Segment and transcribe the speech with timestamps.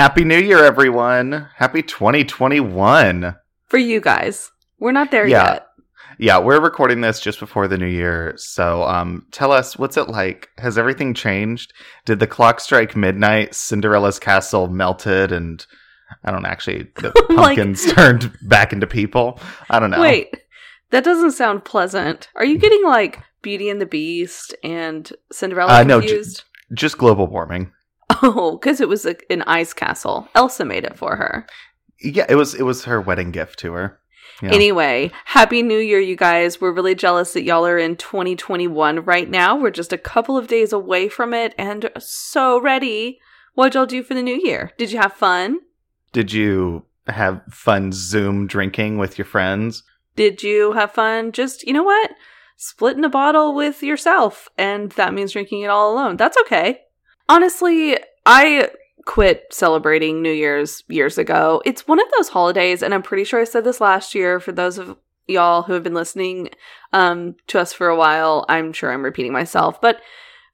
[0.00, 1.46] Happy New Year, everyone.
[1.56, 3.36] Happy 2021.
[3.66, 4.50] For you guys.
[4.78, 5.52] We're not there Yeah.
[5.52, 5.66] yet.
[6.18, 8.32] Yeah, we're recording this just before the new year.
[8.38, 10.48] So um, tell us, what's it like?
[10.56, 11.74] Has everything changed?
[12.06, 13.54] Did the clock strike midnight?
[13.54, 15.66] Cinderella's castle melted and
[16.24, 19.38] I don't actually, the Like- pumpkins turned back into people?
[19.68, 20.00] I don't know.
[20.00, 20.34] Wait,
[20.92, 22.30] that doesn't sound pleasant.
[22.36, 26.44] Are you getting like Beauty and the Beast and Cinderella Uh, no, j- confused?
[26.72, 27.72] Just global warming.
[28.22, 30.28] Oh, because it was a, an ice castle.
[30.34, 31.46] Elsa made it for her.
[32.00, 34.00] Yeah, it was it was her wedding gift to her.
[34.42, 34.52] Yeah.
[34.52, 36.60] Anyway, happy new year, you guys.
[36.60, 39.56] We're really jealous that y'all are in 2021 right now.
[39.56, 43.20] We're just a couple of days away from it and so ready.
[43.54, 44.72] What'd y'all do for the new year?
[44.78, 45.58] Did you have fun?
[46.12, 49.82] Did you have fun Zoom drinking with your friends?
[50.16, 52.12] Did you have fun just, you know what?
[52.56, 56.16] Splitting a bottle with yourself, and that means drinking it all alone.
[56.16, 56.80] That's okay.
[57.28, 58.70] Honestly, I
[59.06, 61.62] quit celebrating New Year's years ago.
[61.64, 64.52] It's one of those holidays, and I'm pretty sure I said this last year for
[64.52, 66.50] those of y'all who have been listening
[66.92, 68.44] um, to us for a while.
[68.48, 70.00] I'm sure I'm repeating myself, but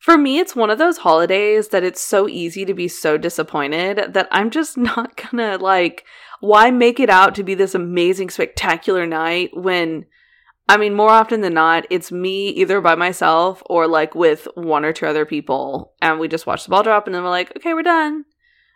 [0.00, 4.12] for me, it's one of those holidays that it's so easy to be so disappointed
[4.14, 6.04] that I'm just not gonna like
[6.40, 10.06] why make it out to be this amazing, spectacular night when,
[10.68, 14.84] I mean, more often than not, it's me either by myself or like with one
[14.84, 17.56] or two other people, and we just watch the ball drop and then we're like,
[17.56, 18.24] okay, we're done.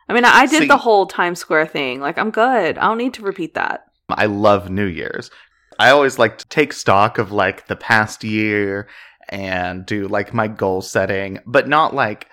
[0.08, 2.00] I mean, I did See- the whole Times Square thing.
[2.00, 2.78] Like, I'm good.
[2.78, 3.86] I don't need to repeat that.
[4.08, 5.30] I love New Year's.
[5.78, 8.88] I always like to take stock of like the past year
[9.28, 12.28] and do like my goal setting, but not like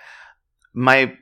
[0.74, 1.16] my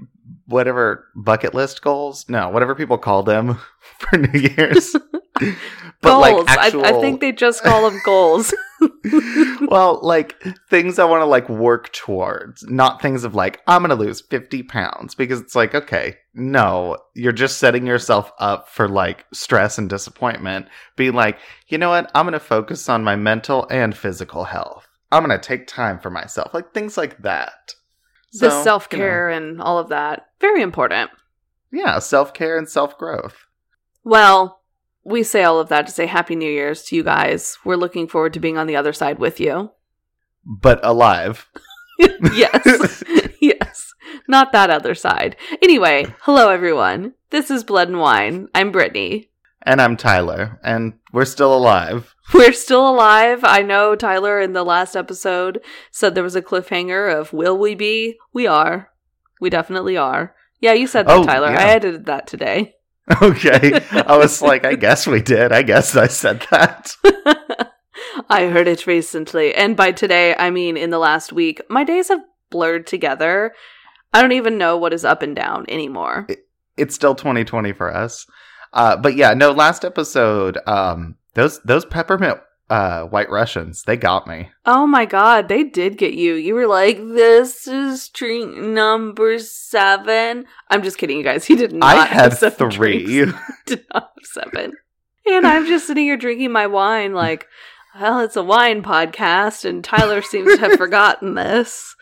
[0.46, 2.28] whatever bucket list goals.
[2.28, 3.58] No, whatever people call them
[3.98, 4.92] for New Year's.
[5.40, 5.54] but
[6.02, 6.20] goals.
[6.20, 8.54] like actual, I, I think they just call them goals.
[9.68, 10.36] well, like
[10.68, 14.20] things I want to like work towards, not things of like I'm going to lose
[14.20, 19.78] 50 pounds because it's like okay, no, you're just setting yourself up for like stress
[19.78, 20.66] and disappointment.
[20.96, 22.10] Be like, you know what?
[22.14, 24.86] I'm going to focus on my mental and physical health.
[25.12, 27.74] I'm going to take time for myself, like things like that.
[28.40, 30.26] The self care and all of that.
[30.40, 31.10] Very important.
[31.72, 33.46] yeah, self care and self growth.
[34.04, 34.62] Well,
[35.04, 37.58] we say all of that to say Happy New Year's to you guys.
[37.64, 39.70] We're looking forward to being on the other side with you.
[40.44, 41.48] But alive.
[42.34, 43.02] yes.
[43.40, 43.92] yes.
[44.28, 45.36] Not that other side.
[45.62, 47.14] Anyway, hello everyone.
[47.30, 48.48] This is Blood and Wine.
[48.54, 49.30] I'm Brittany.
[49.66, 52.14] And I'm Tyler, and we're still alive.
[52.34, 53.40] We're still alive.
[53.44, 55.60] I know Tyler in the last episode
[55.92, 58.16] said there was a cliffhanger of will we be?
[58.32, 58.90] We are.
[59.40, 60.34] We definitely are.
[60.60, 61.50] Yeah, you said that, Oh, Tyler.
[61.52, 61.60] yeah.
[61.60, 62.74] I edited that today.
[63.22, 63.80] Okay.
[63.92, 65.52] I was like, I guess we did.
[65.52, 66.96] I guess I said that.
[68.28, 69.54] I heard it recently.
[69.54, 71.60] And by today, I mean in the last week.
[71.70, 73.52] My days have blurred together.
[74.12, 76.26] I don't even know what is up and down anymore.
[76.76, 78.26] It's still 2020 for us.
[78.76, 84.26] Uh, but yeah, no, last episode, um, those those peppermint uh, white Russians, they got
[84.26, 84.50] me.
[84.66, 86.34] Oh my god, they did get you.
[86.34, 90.44] You were like, this is drink number seven.
[90.68, 91.46] I'm just kidding, you guys.
[91.46, 93.06] He did not I have had three.
[93.66, 94.74] did not have seven.
[95.26, 97.46] And I'm just sitting here drinking my wine like,
[97.98, 101.96] well, it's a wine podcast, and Tyler seems to have forgotten this.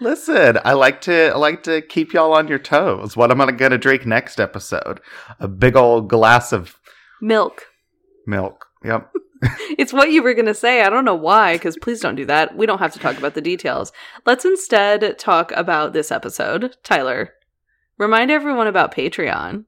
[0.00, 3.16] Listen, I like to I like to keep y'all on your toes.
[3.16, 5.00] What am I gonna drink next episode?
[5.40, 6.78] A big old glass of
[7.20, 7.66] Milk.
[8.26, 8.66] milk.
[8.84, 9.10] Yep.
[9.78, 10.82] It's what you were going to say.
[10.82, 12.56] I don't know why, because please don't do that.
[12.56, 13.92] We don't have to talk about the details.
[14.26, 16.76] Let's instead talk about this episode.
[16.82, 17.34] Tyler,
[17.98, 19.66] remind everyone about Patreon.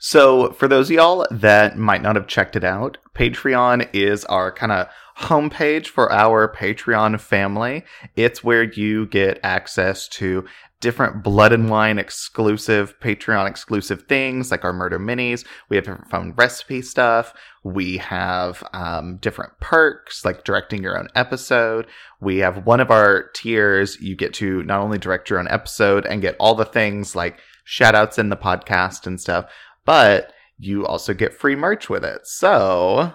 [0.00, 4.50] So, for those of y'all that might not have checked it out, Patreon is our
[4.50, 7.84] kind of homepage for our Patreon family.
[8.16, 10.44] It's where you get access to
[10.80, 15.46] different Blood and Wine exclusive, Patreon exclusive things like our murder minis.
[15.68, 17.32] We have different phone recipe stuff.
[17.62, 21.86] We have um, different perks like directing your own episode.
[22.20, 23.98] We have one of our tiers.
[24.00, 27.38] You get to not only direct your own episode and get all the things like
[27.64, 29.50] shout outs in the podcast and stuff,
[29.84, 32.26] but you also get free merch with it.
[32.26, 33.12] So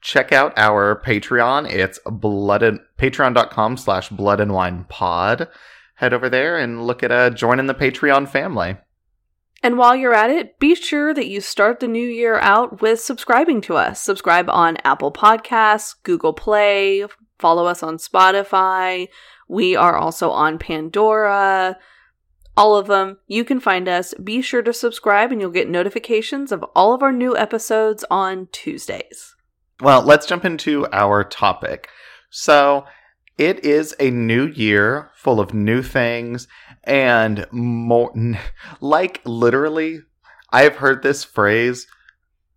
[0.00, 1.70] check out our Patreon.
[1.70, 5.48] It's blood and patreon.com slash blood and wine pod.
[5.94, 8.76] Head over there and look at uh joining the Patreon family.
[9.62, 13.00] And while you're at it, be sure that you start the new year out with
[13.00, 14.00] subscribing to us.
[14.00, 17.04] Subscribe on Apple Podcasts, Google Play,
[17.38, 19.08] follow us on Spotify.
[19.48, 21.76] We are also on Pandora.
[22.56, 23.18] All of them.
[23.26, 24.14] You can find us.
[24.14, 28.48] Be sure to subscribe and you'll get notifications of all of our new episodes on
[28.52, 29.34] Tuesdays.
[29.80, 31.88] Well, let's jump into our topic.
[32.30, 32.86] So,
[33.38, 36.46] it is a new year full of new things
[36.84, 38.12] and more
[38.80, 40.00] like literally
[40.52, 41.86] I have heard this phrase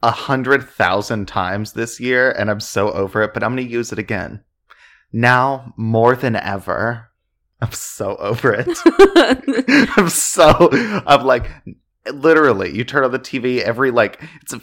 [0.01, 3.71] a hundred thousand times this year, and I'm so over it, but I'm going to
[3.71, 4.43] use it again.
[5.13, 7.09] Now, more than ever.
[7.61, 8.67] I'm so over it.
[9.97, 10.69] I'm so,
[11.05, 11.49] I'm like,
[12.11, 14.61] literally, you turn on the TV every, like, it's a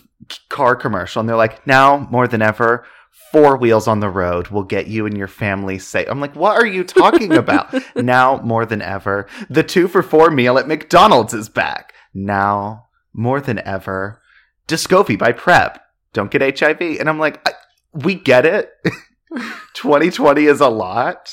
[0.48, 2.84] car commercial, and they're like, now, more than ever,
[3.32, 6.06] four wheels on the road will get you and your family safe.
[6.08, 7.75] I'm like, what are you talking about?
[7.96, 11.94] now, more than ever, the two for four meal at McDonald's is back.
[12.12, 14.20] Now, more than ever,
[14.66, 15.81] Descovy by Prep.
[16.12, 16.81] Don't get HIV.
[16.81, 17.52] And I'm like, I,
[17.93, 18.72] we get it.
[19.75, 21.32] 2020 is a lot,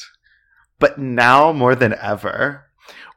[0.79, 2.65] but now more than ever,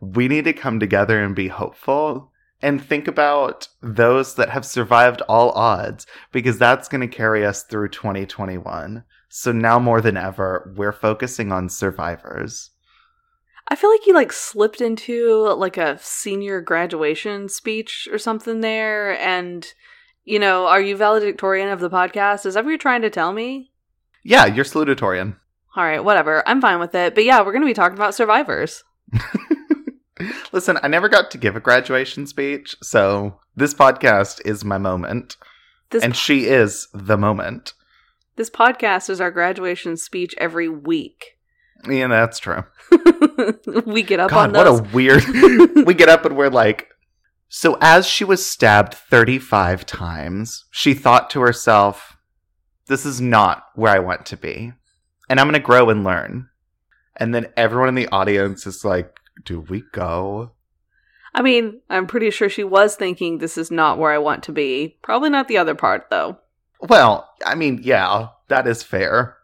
[0.00, 2.29] we need to come together and be hopeful
[2.62, 7.62] and think about those that have survived all odds because that's going to carry us
[7.62, 9.04] through 2021.
[9.28, 12.70] So now more than ever, we're focusing on survivors.
[13.68, 19.18] I feel like you like slipped into like a senior graduation speech or something there
[19.18, 19.72] and
[20.24, 22.46] you know, are you valedictorian of the podcast?
[22.46, 23.72] Is that what you're trying to tell me?
[24.22, 25.36] Yeah, you're salutatorian.
[25.76, 26.46] All right, whatever.
[26.46, 27.14] I'm fine with it.
[27.14, 28.84] But yeah, we're going to be talking about survivors.
[30.52, 35.36] Listen, I never got to give a graduation speech, so this podcast is my moment.
[35.90, 37.74] This and she is the moment.
[38.36, 41.36] this podcast is our graduation speech every week.
[41.88, 42.64] Yeah, that's true.
[43.86, 45.24] we get up God, on what a weird.
[45.86, 46.88] we get up and we're like.
[47.52, 52.16] So, as she was stabbed 35 times, she thought to herself,
[52.86, 54.72] This is not where I want to be.
[55.28, 56.48] And I'm going to grow and learn.
[57.16, 60.52] And then everyone in the audience is like, Do we go?
[61.34, 64.52] I mean, I'm pretty sure she was thinking this is not where I want to
[64.52, 64.98] be.
[65.02, 66.38] Probably not the other part though.
[66.80, 69.36] Well, I mean, yeah, that is fair.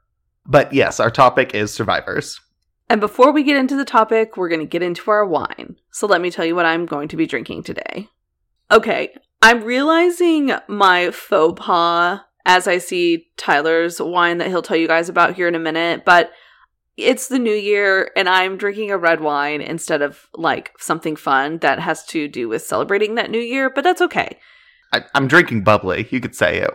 [0.44, 2.40] But yes, our topic is survivors.
[2.88, 5.76] And before we get into the topic, we're going to get into our wine.
[5.90, 8.08] So let me tell you what I'm going to be drinking today.
[8.70, 14.86] Okay, I'm realizing my faux pas as I see Tyler's wine that he'll tell you
[14.86, 16.30] guys about here in a minute, but
[16.96, 21.58] it's the new year and I'm drinking a red wine instead of like something fun
[21.58, 24.38] that has to do with celebrating that new year, but that's okay.
[24.92, 26.08] I, I'm drinking bubbly.
[26.10, 26.70] You could say it.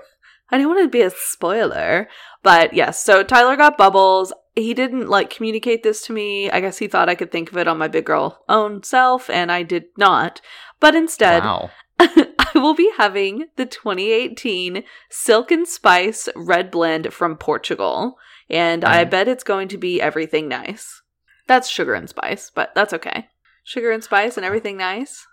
[0.52, 2.10] I didn't want to be a spoiler,
[2.44, 3.02] but yes.
[3.04, 4.34] So Tyler got bubbles.
[4.56, 6.52] He didn't like communicate this to me.
[6.52, 9.30] I guess he thought I could think of it on my big girl own self,
[9.30, 10.42] and I did not.
[10.82, 11.72] But instead, Wow.
[12.00, 18.18] I will be having the 2018 Silk and Spice Red Blend from Portugal,
[18.52, 21.02] and I bet it's going to be everything nice.
[21.48, 23.28] That's sugar and spice, but that's okay.
[23.64, 25.26] Sugar and spice and everything nice.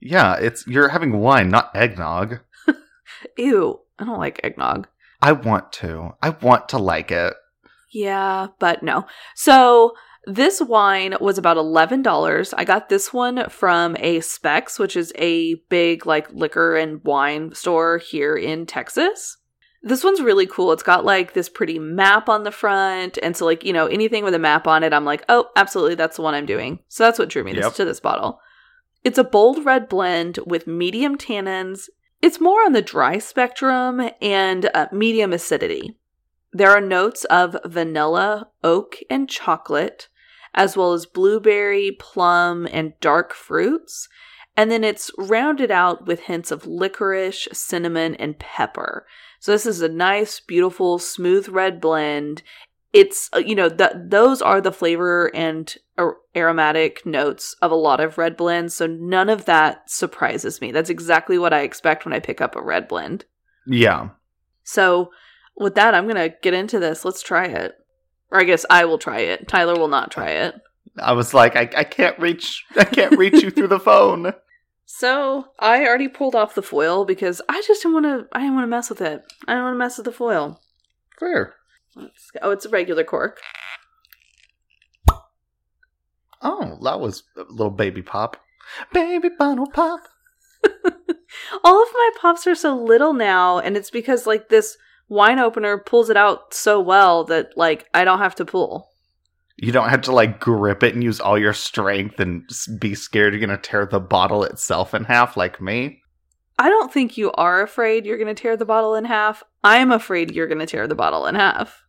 [0.00, 2.40] Yeah, it's you're having wine, not eggnog.
[3.38, 4.88] Ew, I don't like eggnog.
[5.22, 6.14] I want to.
[6.20, 7.34] I want to like it.
[7.92, 9.06] Yeah, but no.
[9.34, 9.94] So
[10.26, 12.54] this wine was about $11.
[12.56, 17.54] I got this one from a Specs, which is a big like liquor and wine
[17.54, 19.36] store here in Texas.
[19.86, 20.72] This one's really cool.
[20.72, 23.18] It's got like this pretty map on the front.
[23.22, 25.94] And so like, you know, anything with a map on it, I'm like, "Oh, absolutely,
[25.94, 28.40] that's the one I'm doing." So that's what drew me this, to this bottle.
[29.04, 31.90] It's a bold red blend with medium tannins.
[32.22, 35.98] It's more on the dry spectrum and uh, medium acidity.
[36.50, 40.08] There are notes of vanilla, oak, and chocolate,
[40.54, 44.08] as well as blueberry, plum, and dark fruits.
[44.56, 49.04] And then it's rounded out with hints of licorice, cinnamon, and pepper.
[49.44, 52.42] So this is a nice, beautiful, smooth red blend.
[52.94, 57.74] It's, uh, you know, th- those are the flavor and ar- aromatic notes of a
[57.74, 58.72] lot of red blends.
[58.72, 60.72] So none of that surprises me.
[60.72, 63.26] That's exactly what I expect when I pick up a red blend.
[63.66, 64.08] Yeah.
[64.62, 65.10] So,
[65.58, 67.04] with that, I'm going to get into this.
[67.04, 67.74] Let's try it.
[68.30, 69.46] Or I guess I will try it.
[69.46, 70.54] Tyler will not try it.
[70.96, 74.32] I was like, I, I can't reach I can't reach you through the phone.
[74.96, 78.54] So, I already pulled off the foil because I just didn't want to I didn't
[78.54, 79.24] want to mess with it.
[79.48, 80.60] I didn't want to mess with the foil.
[81.18, 81.54] Fair.
[81.96, 82.38] Let's go.
[82.42, 83.40] Oh, it's a regular cork.
[86.40, 88.36] Oh, that was a little baby pop.
[88.92, 90.02] Baby bottle pop.
[91.64, 94.76] All of my pops are so little now, and it's because like this
[95.08, 98.93] wine opener pulls it out so well that like I don't have to pull.
[99.56, 103.32] You don't have to like grip it and use all your strength and be scared
[103.32, 106.00] you're gonna tear the bottle itself in half like me.
[106.58, 109.42] I don't think you are afraid you're going to tear the bottle in half.
[109.64, 111.82] I'm afraid you're going to tear the bottle in half.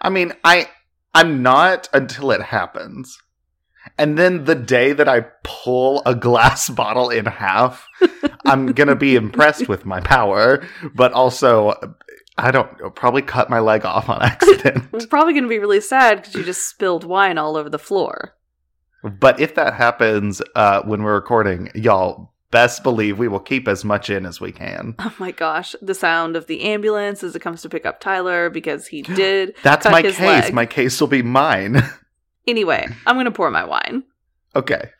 [0.00, 0.68] I mean, I
[1.14, 3.18] I'm not until it happens.
[3.98, 7.86] And then the day that I pull a glass bottle in half,
[8.44, 10.64] I'm gonna be impressed with my power,
[10.94, 11.96] but also
[12.40, 14.88] I don't know, probably cut my leg off on accident.
[14.92, 17.78] I'm probably going to be really sad because you just spilled wine all over the
[17.78, 18.34] floor.
[19.02, 23.84] but if that happens uh, when we're recording, y'all best believe we will keep as
[23.84, 24.94] much in as we can.
[25.00, 28.50] Oh my gosh, the sound of the ambulance as it comes to pick up Tyler
[28.50, 29.54] because he did.
[29.62, 30.44] That's cut my his case.
[30.44, 30.52] leg.
[30.54, 31.82] My case will be mine.
[32.46, 34.02] Anyway, I'm gonna pour my wine.
[34.56, 34.90] okay.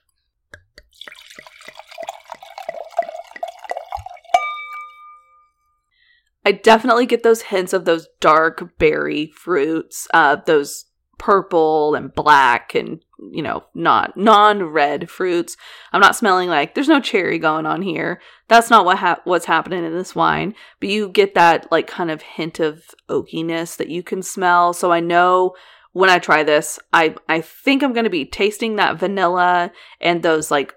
[6.45, 10.87] I definitely get those hints of those dark berry fruits, uh, those
[11.21, 12.99] purple and black and
[13.31, 15.55] you know not non-red fruits.
[15.93, 18.23] I'm not smelling like there's no cherry going on here.
[18.49, 20.55] That's not what ha- what's happening in this wine.
[20.81, 24.73] But you get that like kind of hint of oakiness that you can smell.
[24.73, 25.55] So I know
[25.93, 30.23] when I try this, I I think I'm going to be tasting that vanilla and
[30.23, 30.75] those like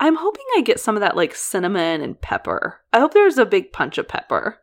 [0.00, 2.82] I'm hoping I get some of that like cinnamon and pepper.
[2.92, 4.60] I hope there's a big punch of pepper.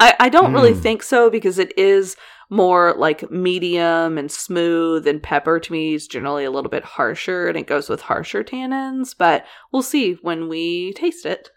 [0.00, 0.80] I, I don't really Mm.
[0.80, 2.16] think so because it is
[2.50, 7.48] more like medium and smooth, and pepper to me is generally a little bit harsher
[7.48, 11.50] and it goes with harsher tannins, but we'll see when we taste it.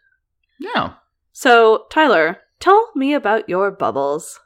[0.60, 0.94] Yeah.
[1.34, 4.40] So, Tyler, tell me about your bubbles.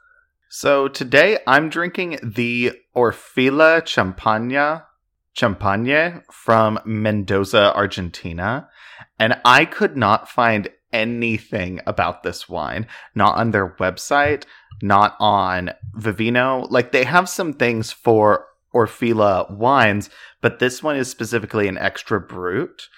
[0.48, 4.82] So today I'm drinking the Orfila Champagne
[5.32, 8.68] Champagne from Mendoza, Argentina,
[9.18, 14.44] and I could not find anything about this wine, not on their website,
[14.82, 16.70] not on Vivino.
[16.70, 22.20] Like they have some things for Orfila wines, but this one is specifically an extra
[22.20, 22.88] brut.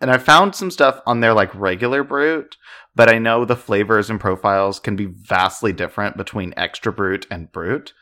[0.00, 2.56] And I found some stuff on their like regular brut,
[2.94, 7.50] but I know the flavors and profiles can be vastly different between extra brut and
[7.50, 7.92] brut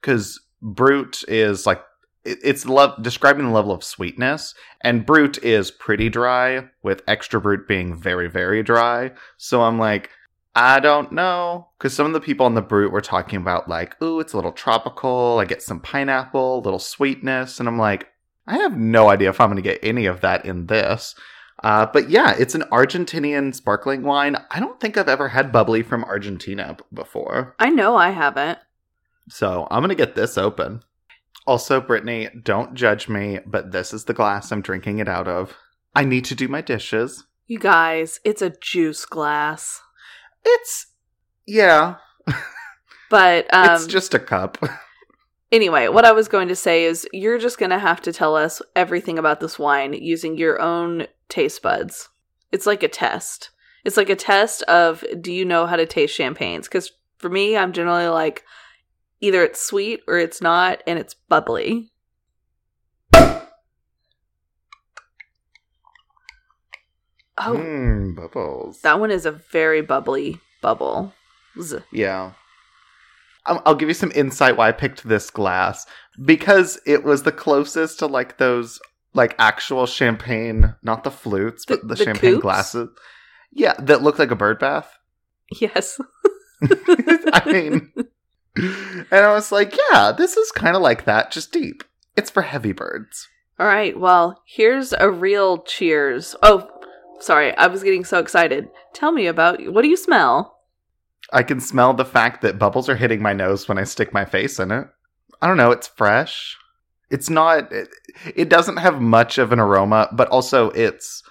[0.00, 1.82] because brut is like
[2.24, 7.66] it's love describing the level of sweetness and brut is pretty dry with extra brut
[7.68, 10.10] being very very dry so i'm like
[10.54, 14.00] i don't know because some of the people on the brut were talking about like
[14.02, 18.08] ooh it's a little tropical i get some pineapple little sweetness and i'm like
[18.46, 21.14] i have no idea if i'm going to get any of that in this
[21.62, 24.36] uh, but yeah, it's an Argentinian sparkling wine.
[24.50, 27.54] I don't think I've ever had bubbly from Argentina before.
[27.58, 28.58] I know I haven't.
[29.30, 30.82] So I'm going to get this open.
[31.46, 35.54] Also, Brittany, don't judge me, but this is the glass I'm drinking it out of.
[35.94, 37.24] I need to do my dishes.
[37.46, 39.82] You guys, it's a juice glass.
[40.44, 40.86] It's,
[41.46, 41.96] yeah,
[43.10, 44.58] But um it's just a cup.
[45.52, 48.34] Anyway, what I was going to say is you're just going to have to tell
[48.34, 52.08] us everything about this wine using your own taste buds.
[52.50, 53.50] It's like a test.
[53.84, 56.66] It's like a test of do you know how to taste champagnes?
[56.66, 58.44] Because for me, I'm generally like
[59.20, 61.90] either it's sweet or it's not, and it's bubbly.
[67.36, 68.80] Oh, Mmm, bubbles.
[68.82, 71.12] that one is a very bubbly bubble.
[71.92, 72.32] Yeah.
[73.46, 75.84] I'll, give you some insight why I picked this glass
[76.24, 78.80] because it was the closest to like those
[79.12, 82.42] like actual champagne, not the flutes, The- but the, the champagne coupes?
[82.42, 82.88] glasses.
[83.52, 84.96] Yeah, that looked like a bird bath.
[85.60, 86.00] Yes.
[86.62, 87.92] I mean,
[88.56, 91.84] and I was like, yeah, this is kind of like that, just deep.
[92.16, 93.28] It's for heavy birds.
[93.58, 96.34] All right, well, here's a real cheers.
[96.42, 96.68] Oh,
[97.20, 98.68] sorry, I was getting so excited.
[98.92, 100.58] Tell me about what do you smell?
[101.32, 104.24] I can smell the fact that bubbles are hitting my nose when I stick my
[104.24, 104.86] face in it.
[105.40, 106.56] I don't know, it's fresh.
[107.10, 107.88] It's not, it,
[108.34, 111.22] it doesn't have much of an aroma, but also it's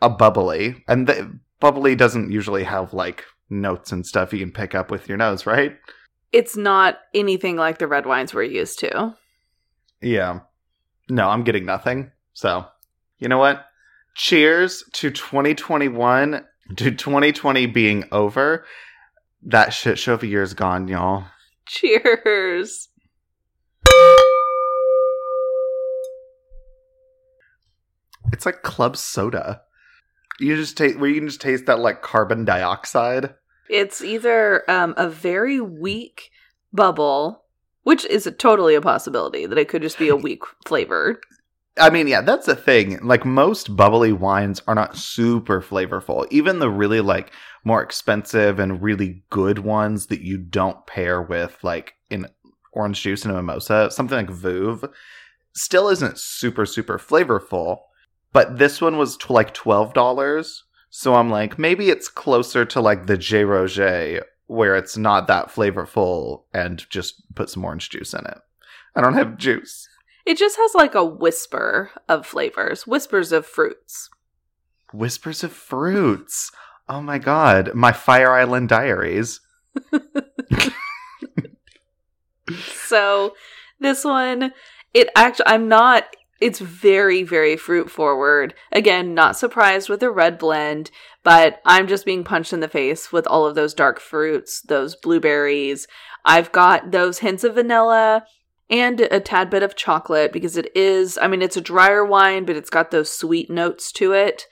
[0.00, 0.84] a bubbly.
[0.86, 5.08] And the bubbly doesn't usually have like notes and stuff you can pick up with
[5.08, 5.76] your nose, right?
[6.32, 9.16] It's not anything like the red wines we're used to.
[10.02, 10.40] Yeah.
[11.08, 12.12] No, I'm getting nothing.
[12.34, 12.66] So,
[13.18, 13.64] you know what?
[14.14, 16.44] Cheers to 2021,
[16.76, 18.66] to 2020 being over.
[19.42, 21.24] That shit show of a year's gone, y'all.
[21.66, 22.88] Cheers.
[28.32, 29.62] It's like club soda.
[30.40, 33.34] You just taste where you can just taste that like carbon dioxide.
[33.70, 36.30] It's either um, a very weak
[36.72, 37.44] bubble,
[37.82, 41.20] which is a, totally a possibility that it could just be a weak flavor.
[41.80, 42.98] I mean, yeah, that's the thing.
[43.02, 46.26] Like most bubbly wines are not super flavorful.
[46.30, 47.32] Even the really like
[47.64, 52.26] more expensive and really good ones that you don't pair with like in
[52.72, 54.90] orange juice and a mimosa, something like Vouv,
[55.54, 57.78] still isn't super super flavorful.
[58.32, 62.80] But this one was t- like twelve dollars, so I'm like maybe it's closer to
[62.80, 68.14] like the J Roget where it's not that flavorful and just put some orange juice
[68.14, 68.38] in it.
[68.94, 69.88] I don't have juice.
[70.24, 74.08] It just has like a whisper of flavors, whispers of fruits.
[74.92, 76.50] Whispers of Fruits.
[76.88, 79.40] Oh my god, my Fire Island Diaries.
[82.88, 83.34] So
[83.80, 84.52] this one,
[84.94, 86.04] it actually, I'm not
[86.40, 88.54] It's very, very fruit forward.
[88.70, 90.90] Again, not surprised with the red blend,
[91.24, 94.94] but I'm just being punched in the face with all of those dark fruits, those
[94.94, 95.88] blueberries.
[96.24, 98.24] I've got those hints of vanilla
[98.70, 102.44] and a tad bit of chocolate because it is, I mean, it's a drier wine,
[102.44, 104.46] but it's got those sweet notes to it.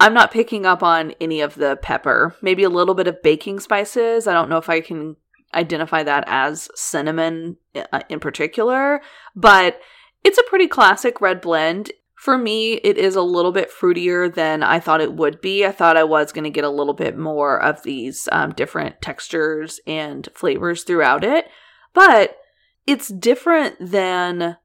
[0.00, 2.34] I'm not picking up on any of the pepper.
[2.42, 4.26] Maybe a little bit of baking spices.
[4.26, 5.16] I don't know if I can
[5.54, 7.58] identify that as cinnamon
[7.92, 9.00] uh, in particular,
[9.36, 9.78] but
[10.24, 11.92] it's a pretty classic red blend.
[12.16, 15.66] For me, it is a little bit fruitier than I thought it would be.
[15.66, 19.02] I thought I was going to get a little bit more of these um, different
[19.02, 21.46] textures and flavors throughout it,
[21.94, 22.36] but
[22.86, 24.56] it's different than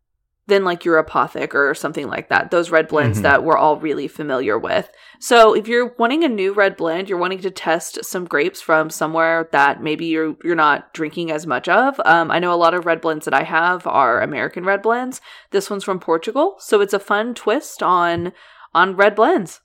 [0.48, 2.52] than like your apothic or something like that.
[2.52, 3.24] Those red blends mm-hmm.
[3.24, 4.90] that we're all really familiar with.
[5.20, 8.90] So if you're wanting a new red blend, you're wanting to test some grapes from
[8.90, 12.00] somewhere that maybe you're you're not drinking as much of.
[12.06, 15.22] Um, I know a lot of red blends that I have are American red blends.
[15.52, 18.32] This one's from Portugal, so it's a fun twist on
[18.74, 19.62] on red blends.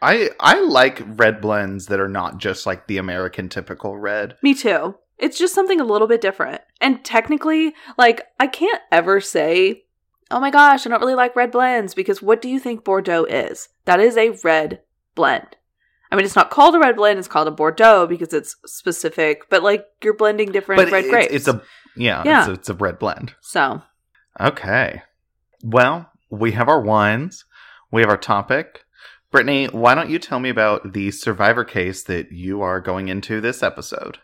[0.00, 4.36] I I like red blends that are not just like the American typical red.
[4.42, 4.96] Me too.
[5.18, 6.62] It's just something a little bit different.
[6.80, 9.84] And technically, like I can't ever say
[10.32, 13.24] oh my gosh, I don't really like red blends because what do you think Bordeaux
[13.24, 13.68] is?
[13.84, 14.80] That is a red
[15.14, 15.56] blend.
[16.10, 19.48] I mean, it's not called a red blend; it's called a Bordeaux because it's specific.
[19.48, 21.32] But like, you're blending different but red it's, grapes.
[21.32, 21.62] It's a
[21.96, 22.40] yeah, yeah.
[22.40, 23.34] It's a, it's a red blend.
[23.40, 23.82] So
[24.40, 25.02] okay,
[25.62, 27.44] well, we have our wines,
[27.90, 28.84] we have our topic.
[29.30, 33.40] Brittany, why don't you tell me about the survivor case that you are going into
[33.40, 34.18] this episode?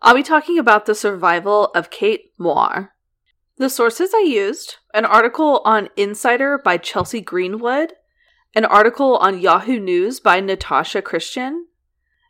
[0.00, 2.94] I'll be talking about the survival of Kate Moir.
[3.58, 7.94] The sources I used an article on Insider by Chelsea Greenwood,
[8.54, 11.66] an article on Yahoo News by Natasha Christian,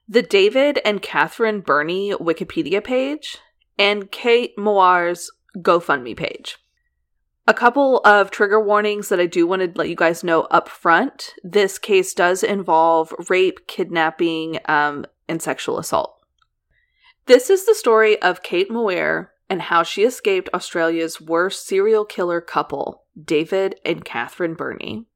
[0.08, 3.36] the David and Catherine Birnie Wikipedia page,
[3.78, 6.56] and Kate Moir's GoFundMe page.
[7.46, 10.66] A couple of trigger warnings that I do want to let you guys know up
[10.70, 11.34] front.
[11.44, 16.22] This case does involve rape, kidnapping, um, and sexual assault.
[17.26, 22.40] This is the story of Kate Moir, and how she escaped Australia's worst serial killer
[22.40, 25.06] couple, David and Catherine Birnie.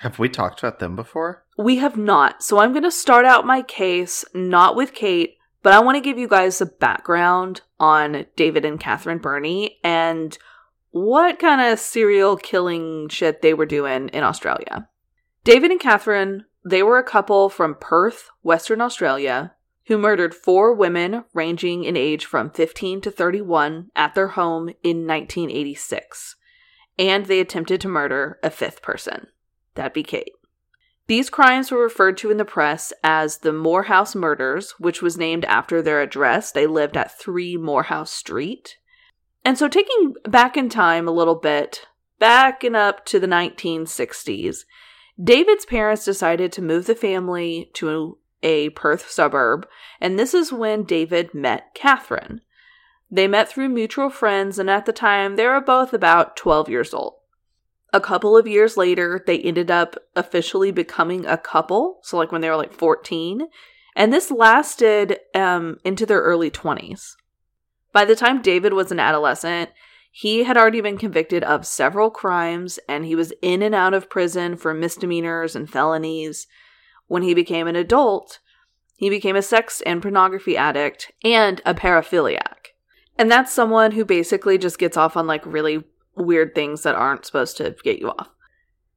[0.00, 1.44] Have we talked about them before?
[1.56, 2.42] We have not.
[2.42, 6.02] So I'm going to start out my case not with Kate, but I want to
[6.02, 10.36] give you guys the background on David and Catherine Burney and
[10.90, 14.88] what kind of serial killing shit they were doing in Australia.
[15.44, 19.55] David and Catherine, they were a couple from Perth, Western Australia,
[19.86, 25.06] who murdered four women ranging in age from 15 to 31 at their home in
[25.06, 26.36] 1986.
[26.98, 29.28] And they attempted to murder a fifth person.
[29.74, 30.32] That'd be Kate.
[31.06, 35.44] These crimes were referred to in the press as the Moorhouse Murders, which was named
[35.44, 36.50] after their address.
[36.50, 38.78] They lived at 3 Moorhouse Street.
[39.44, 41.86] And so, taking back in time a little bit,
[42.18, 44.64] back and up to the 1960s,
[45.22, 49.66] David's parents decided to move the family to a Perth suburb,
[50.00, 52.40] and this is when David met Catherine.
[53.10, 56.92] They met through mutual friends, and at the time, they were both about 12 years
[56.92, 57.14] old.
[57.92, 62.40] A couple of years later, they ended up officially becoming a couple, so like when
[62.40, 63.46] they were like 14,
[63.94, 67.14] and this lasted um, into their early 20s.
[67.92, 69.70] By the time David was an adolescent,
[70.10, 74.08] he had already been convicted of several crimes and he was in and out of
[74.08, 76.46] prison for misdemeanors and felonies.
[77.06, 78.40] When he became an adult,
[78.96, 82.72] he became a sex and pornography addict and a paraphiliac.
[83.18, 85.84] And that's someone who basically just gets off on like really
[86.16, 88.28] weird things that aren't supposed to get you off.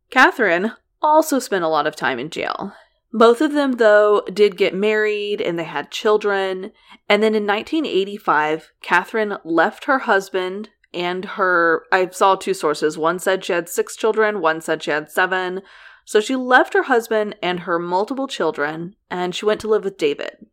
[0.10, 2.74] Catherine also spent a lot of time in jail.
[3.12, 6.72] Both of them, though, did get married and they had children.
[7.08, 11.86] And then in 1985, Catherine left her husband and her.
[11.92, 12.98] I saw two sources.
[12.98, 15.62] One said she had six children, one said she had seven.
[16.10, 20.00] So she left her husband and her multiple children, and she went to live with
[20.00, 20.48] David.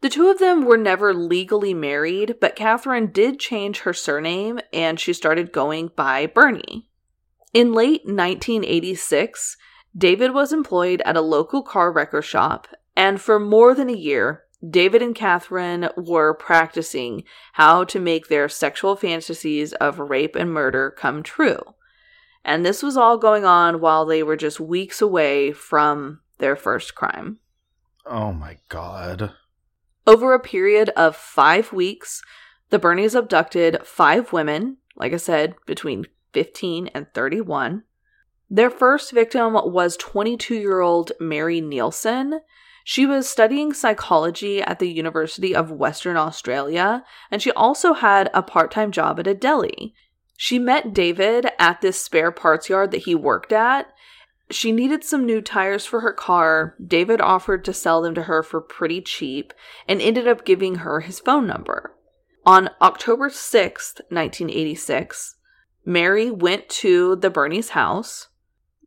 [0.00, 4.98] The two of them were never legally married, but Catherine did change her surname and
[4.98, 6.88] she started going by Birnie.
[7.54, 9.56] In late 1986,
[9.96, 12.66] David was employed at a local car wrecker shop,
[12.96, 18.48] and for more than a year, David and Catherine were practicing how to make their
[18.48, 21.60] sexual fantasies of rape and murder come true.
[22.44, 26.94] And this was all going on while they were just weeks away from their first
[26.94, 27.38] crime.
[28.04, 29.32] Oh my god.
[30.06, 32.22] Over a period of five weeks,
[32.70, 37.84] the Birnies abducted five women, like I said, between 15 and 31.
[38.50, 42.40] Their first victim was 22 year old Mary Neilson.
[42.84, 48.42] She was studying psychology at the University of Western Australia, and she also had a
[48.42, 49.94] part time job at a deli.
[50.44, 53.86] She met David at this spare parts yard that he worked at.
[54.50, 56.74] She needed some new tires for her car.
[56.84, 59.54] David offered to sell them to her for pretty cheap
[59.86, 61.94] and ended up giving her his phone number.
[62.44, 65.36] On October 6th, 1986,
[65.84, 68.26] Mary went to the Birnies' house.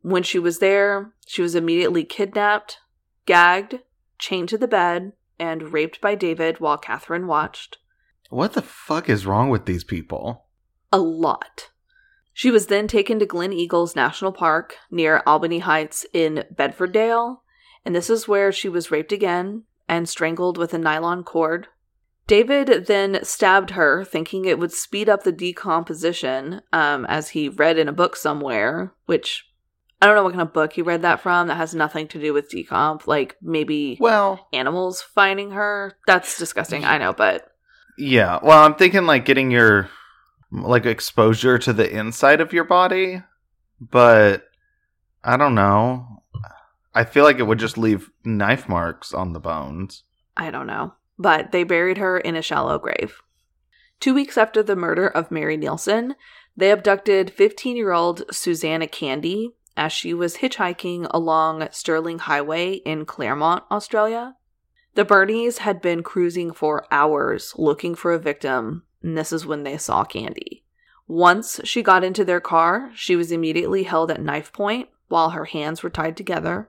[0.02, 2.80] When she was there, she was immediately kidnapped,
[3.24, 3.80] gagged,
[4.18, 7.78] chained to the bed, and raped by David while Catherine watched.
[8.28, 10.45] What the fuck is wrong with these people?
[10.92, 11.70] A lot.
[12.32, 17.38] She was then taken to Glen Eagles National Park near Albany Heights in Bedfordale,
[17.84, 21.68] and this is where she was raped again and strangled with a nylon cord.
[22.26, 27.78] David then stabbed her, thinking it would speed up the decomposition, um, as he read
[27.78, 29.48] in a book somewhere, which
[30.02, 32.20] I don't know what kind of book he read that from that has nothing to
[32.20, 33.06] do with decomp.
[33.06, 35.96] Like maybe Well, animals finding her.
[36.06, 37.48] That's disgusting, I know, but
[37.96, 38.40] yeah.
[38.42, 39.88] Well, I'm thinking like getting your
[40.50, 43.22] like exposure to the inside of your body,
[43.80, 44.44] but
[45.24, 46.22] I don't know.
[46.94, 50.04] I feel like it would just leave knife marks on the bones.
[50.36, 50.94] I don't know.
[51.18, 53.20] But they buried her in a shallow grave.
[54.00, 56.14] Two weeks after the murder of Mary Neilson,
[56.56, 63.04] they abducted 15 year old Susannah Candy as she was hitchhiking along Stirling Highway in
[63.04, 64.36] Claremont, Australia.
[64.94, 69.62] The Birnies had been cruising for hours looking for a victim, and this is when
[69.62, 70.64] they saw Candy.
[71.06, 75.44] Once she got into their car, she was immediately held at knife point while her
[75.44, 76.68] hands were tied together.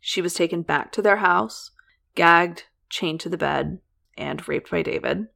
[0.00, 1.70] She was taken back to their house,
[2.14, 3.78] gagged, chained to the bed,
[4.16, 5.26] and raped by David.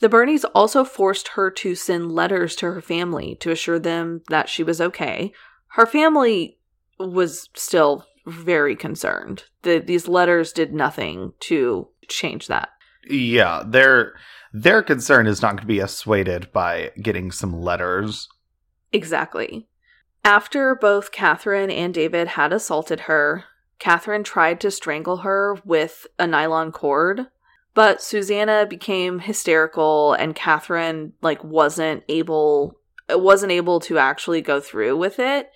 [0.00, 4.48] The Birnies also forced her to send letters to her family to assure them that
[4.48, 5.32] she was okay.
[5.68, 6.58] Her family
[6.98, 9.44] was still very concerned.
[9.62, 12.70] The, these letters did nothing to change that.
[13.08, 14.14] Yeah, their
[14.56, 18.26] their concern is not going to be assuaded by getting some letters.
[18.90, 19.68] Exactly.
[20.24, 23.44] After both Catherine and David had assaulted her,
[23.78, 27.26] Catherine tried to strangle her with a nylon cord,
[27.74, 32.78] but Susannah became hysterical and Catherine like wasn't able
[33.10, 35.50] wasn't able to actually go through with it.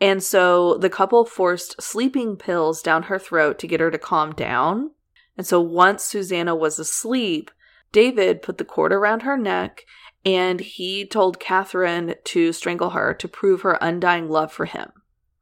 [0.00, 4.32] And so the couple forced sleeping pills down her throat to get her to calm
[4.32, 4.90] down.
[5.38, 7.52] And so once Susannah was asleep,
[7.92, 9.84] David put the cord around her neck
[10.24, 14.90] and he told Catherine to strangle her to prove her undying love for him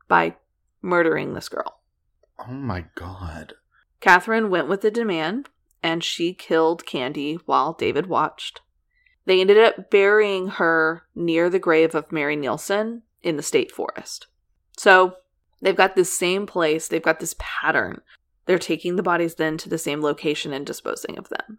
[0.06, 0.36] by
[0.80, 1.80] murdering this girl.
[2.38, 3.54] Oh my god.
[4.00, 5.48] Catherine went with the demand
[5.82, 8.60] and she killed Candy while David watched.
[9.24, 14.26] They ended up burying her near the grave of Mary Neilson in the state forest.
[14.76, 15.16] So
[15.60, 18.00] they've got this same place, they've got this pattern.
[18.46, 21.58] They're taking the bodies then to the same location and disposing of them.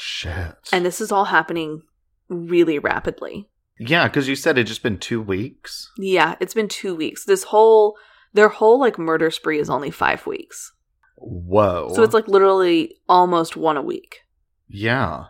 [0.00, 0.56] Shit.
[0.72, 1.82] And this is all happening
[2.28, 3.48] really rapidly.
[3.78, 5.90] yeah, because you said it just been two weeks.
[5.98, 7.24] Yeah, it's been two weeks.
[7.24, 7.96] This whole,
[8.32, 10.72] their whole like murder spree is only five weeks.
[11.16, 11.90] Whoa.
[11.94, 14.20] So it's like literally almost one a week.
[14.68, 15.24] yeah.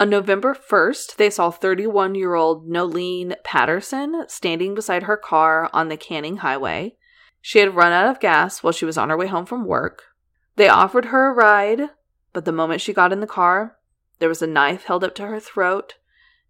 [0.00, 5.88] On November 1st, they saw 31 year old Noelene Patterson standing beside her car on
[5.90, 6.96] the Canning Highway.
[7.40, 10.02] She had run out of gas while she was on her way home from work.
[10.56, 11.90] They offered her a ride,
[12.32, 13.76] but the moment she got in the car,
[14.22, 15.94] there was a knife held up to her throat,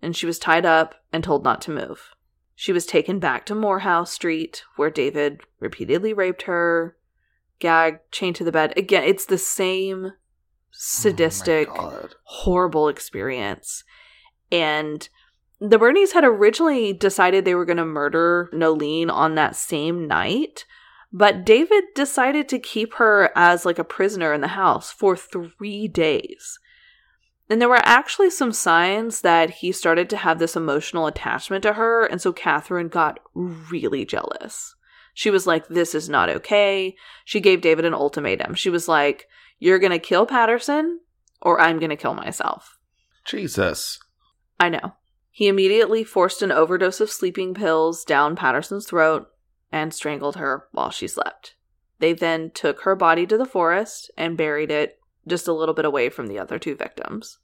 [0.02, 2.10] and she was tied up and told not to move.
[2.54, 6.98] She was taken back to Moorhouse Street, where David repeatedly raped her,
[7.60, 8.74] gagged, chained to the bed.
[8.76, 10.12] Again, it's the same
[10.70, 13.84] sadistic, Oh horrible experience.
[14.50, 15.08] And
[15.58, 20.66] the Birnies had originally decided they were going to murder Noelene on that same night,
[21.10, 25.88] but David decided to keep her as like a prisoner in the house for three
[25.88, 26.58] days.
[27.52, 31.74] And there were actually some signs that he started to have this emotional attachment to
[31.74, 34.74] her, and so Catherine got really jealous.
[35.12, 36.96] She was like, This is not okay.
[37.26, 38.54] She gave David an ultimatum.
[38.54, 41.00] She was like, You're going to kill Patterson,
[41.42, 42.78] or I'm going to kill myself.
[43.26, 43.98] Jesus.
[44.58, 44.94] I know.
[45.30, 49.28] He immediately forced an overdose of sleeping pills down Patterson's throat
[49.70, 51.56] and strangled her while she slept.
[51.98, 55.84] They then took her body to the forest and buried it just a little bit
[55.84, 57.38] away from the other two victims.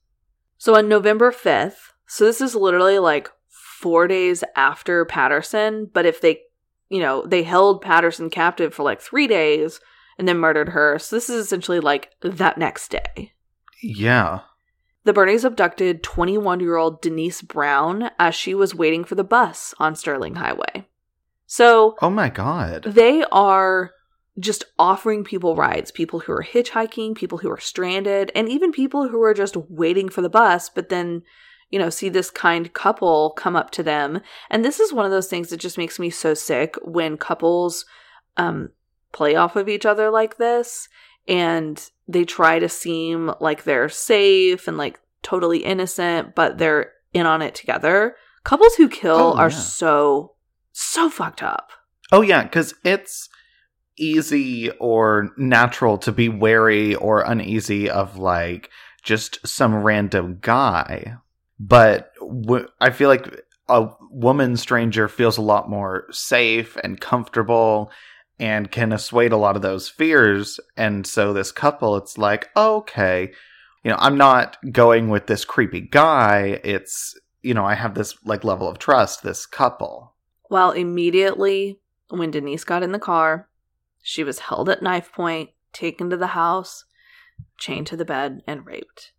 [0.59, 6.21] So on November 5th, so this is literally like four days after Patterson, but if
[6.21, 6.41] they,
[6.89, 9.81] you know, they held Patterson captive for like three days
[10.19, 10.99] and then murdered her.
[10.99, 13.33] So this is essentially like that next day.
[13.83, 14.41] Yeah.
[15.05, 19.75] The Birnies abducted 21 year old Denise Brown as she was waiting for the bus
[19.79, 20.89] on Stirling Highway.
[21.47, 22.83] So Oh my god.
[22.83, 23.93] they are
[24.39, 29.09] just offering people rides, people who are hitchhiking, people who are stranded, and even people
[29.09, 31.23] who are just waiting for the bus, but then,
[31.71, 34.21] you know, see this kind couple come up to them.
[34.51, 37.85] And this is one of those things that just makes me so sick when couples
[38.37, 38.71] um,
[39.13, 40.89] play off of each other like this
[41.27, 47.27] and they try to seem like they're safe and like totally innocent, but they're in
[47.27, 48.15] on it together.
[48.45, 49.57] Couples who kill Oh, are yeah.
[49.57, 50.35] so,
[50.73, 51.71] so fucked up.
[52.13, 53.29] Oh yeah, because it's
[53.99, 58.71] easy or natural to be wary or uneasy of like
[59.03, 61.17] just some random guy,
[61.59, 67.91] but w- I feel like a woman stranger feels a lot more safe and comfortable
[68.39, 70.61] and can assuage a lot of those fears.
[70.77, 73.33] And so this couple, it's like, okay,
[73.83, 76.61] you know, I'm not going with this creepy guy.
[76.65, 79.23] It's you know, I have this like level of trust.
[79.23, 80.15] This couple.
[80.51, 83.49] Well, immediately when Denise got in the car,
[84.03, 86.85] she was held at knife point, taken to the house,
[87.59, 89.13] chained to the bed, and raped.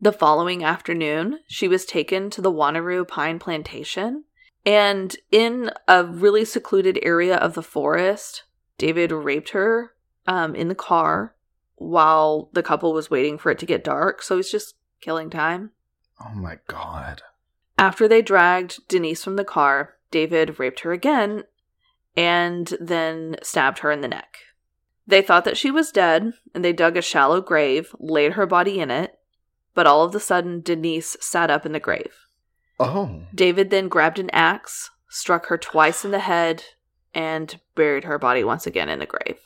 [0.00, 4.24] The following afternoon, she was taken to the Wanneroo Pine Plantation,
[4.64, 8.44] and in a really secluded area of the forest,
[8.78, 9.92] David raped her
[10.26, 11.34] um, in the car
[11.76, 14.22] while the couple was waiting for it to get dark.
[14.22, 15.70] So he's just killing time.
[16.20, 17.22] Oh my god.
[17.78, 21.44] After they dragged Denise from the car, David raped her again
[22.16, 24.36] and then stabbed her in the neck.
[25.06, 28.80] They thought that she was dead and they dug a shallow grave, laid her body
[28.80, 29.18] in it,
[29.74, 32.14] but all of a sudden Denise sat up in the grave.
[32.78, 33.22] Oh.
[33.34, 36.64] David then grabbed an axe, struck her twice in the head,
[37.14, 39.38] and buried her body once again in the grave.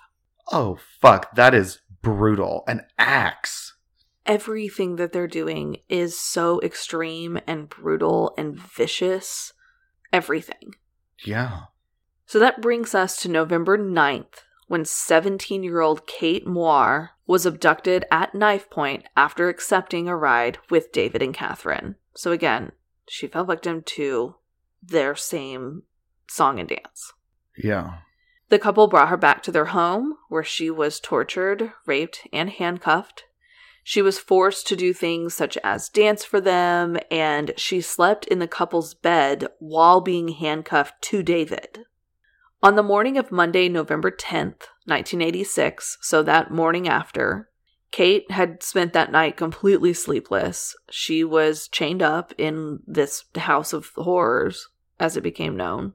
[0.53, 2.65] Oh fuck, that is brutal.
[2.69, 3.75] An axe.
[4.25, 9.53] Everything that they're doing is so extreme and brutal and vicious.
[10.13, 10.75] Everything.
[11.25, 11.63] Yeah.
[12.27, 18.05] So that brings us to November 9th, when 17 year old Kate Moir was abducted
[18.11, 21.95] at knife point after accepting a ride with David and Catherine.
[22.15, 22.73] So again,
[23.09, 24.35] she fell victim to
[24.83, 25.85] their same
[26.29, 27.13] song and dance.
[27.57, 27.99] Yeah.
[28.49, 33.25] The couple brought her back to their home, where she was tortured, raped, and handcuffed.
[33.83, 38.39] She was forced to do things such as dance for them, and she slept in
[38.39, 41.87] the couple's bed while being handcuffed to David.
[42.67, 47.49] On the morning of Monday, November 10th, 1986, so that morning after,
[47.93, 50.75] Kate had spent that night completely sleepless.
[50.91, 55.93] She was chained up in this house of horrors, as it became known.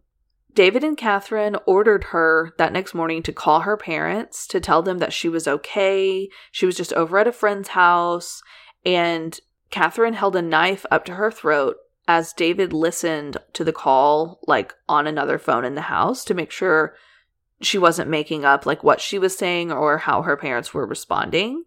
[0.54, 5.00] David and Catherine ordered her that next morning to call her parents to tell them
[5.00, 6.30] that she was okay.
[6.54, 8.42] She was just over at a friend's house.
[8.86, 9.38] And
[9.72, 11.76] Catherine held a knife up to her throat
[12.12, 16.52] as David listened to the call, like on another phone in the house, to make
[16.52, 16.94] sure
[17.62, 21.64] she wasn't making up like what she was saying or how her parents were responding.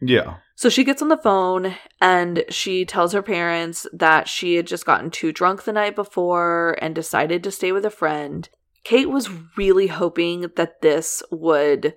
[0.00, 0.36] Yeah.
[0.54, 4.86] So she gets on the phone and she tells her parents that she had just
[4.86, 8.48] gotten too drunk the night before and decided to stay with a friend.
[8.82, 11.94] Kate was really hoping that this would,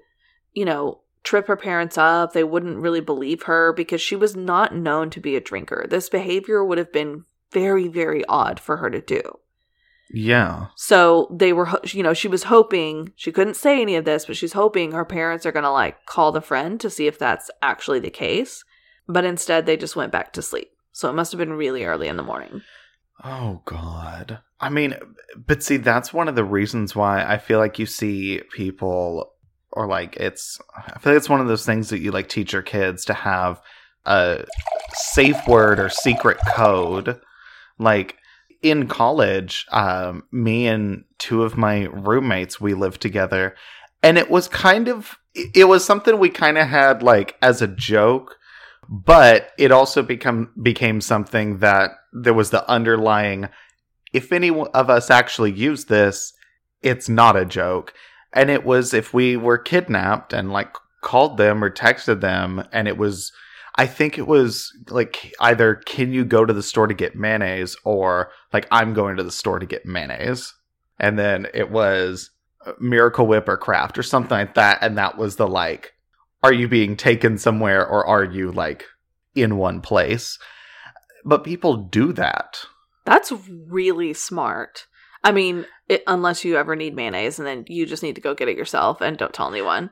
[0.52, 2.34] you know, trip her parents up.
[2.34, 5.86] They wouldn't really believe her because she was not known to be a drinker.
[5.90, 9.22] This behavior would have been very, very odd for her to do.
[10.12, 10.68] Yeah.
[10.76, 14.36] So they were, you know, she was hoping, she couldn't say any of this, but
[14.36, 17.52] she's hoping her parents are going to like call the friend to see if that's
[17.62, 18.64] actually the case.
[19.08, 20.72] But instead, they just went back to sleep.
[20.92, 22.62] So it must have been really early in the morning.
[23.24, 24.40] Oh god.
[24.60, 24.96] I mean,
[25.36, 29.34] but see, that's one of the reasons why I feel like you see people
[29.72, 32.54] or like it's I feel like it's one of those things that you like teach
[32.54, 33.62] your kids to have
[34.06, 34.46] a
[34.94, 37.20] safe word or secret code.
[37.80, 38.18] Like
[38.62, 43.56] in college, um, me and two of my roommates, we lived together,
[44.04, 47.68] and it was kind of it was something we kind of had like as a
[47.68, 48.38] joke,
[48.90, 53.50] but it also become became something that there was the underlying.
[54.12, 56.34] If any of us actually use this,
[56.82, 57.94] it's not a joke,
[58.34, 62.88] and it was if we were kidnapped and like called them or texted them, and
[62.88, 63.32] it was.
[63.80, 67.78] I think it was like either can you go to the store to get mayonnaise
[67.86, 70.54] or like I'm going to the store to get mayonnaise.
[71.00, 72.30] And then it was
[72.66, 74.80] uh, Miracle Whip or Kraft or something like that.
[74.82, 75.94] And that was the like,
[76.44, 78.84] are you being taken somewhere or are you like
[79.34, 80.38] in one place?
[81.24, 82.60] But people do that.
[83.06, 84.88] That's really smart.
[85.24, 88.36] I mean, it, unless you ever need mayonnaise and then you just need to go
[88.36, 89.90] get it yourself and don't tell anyone.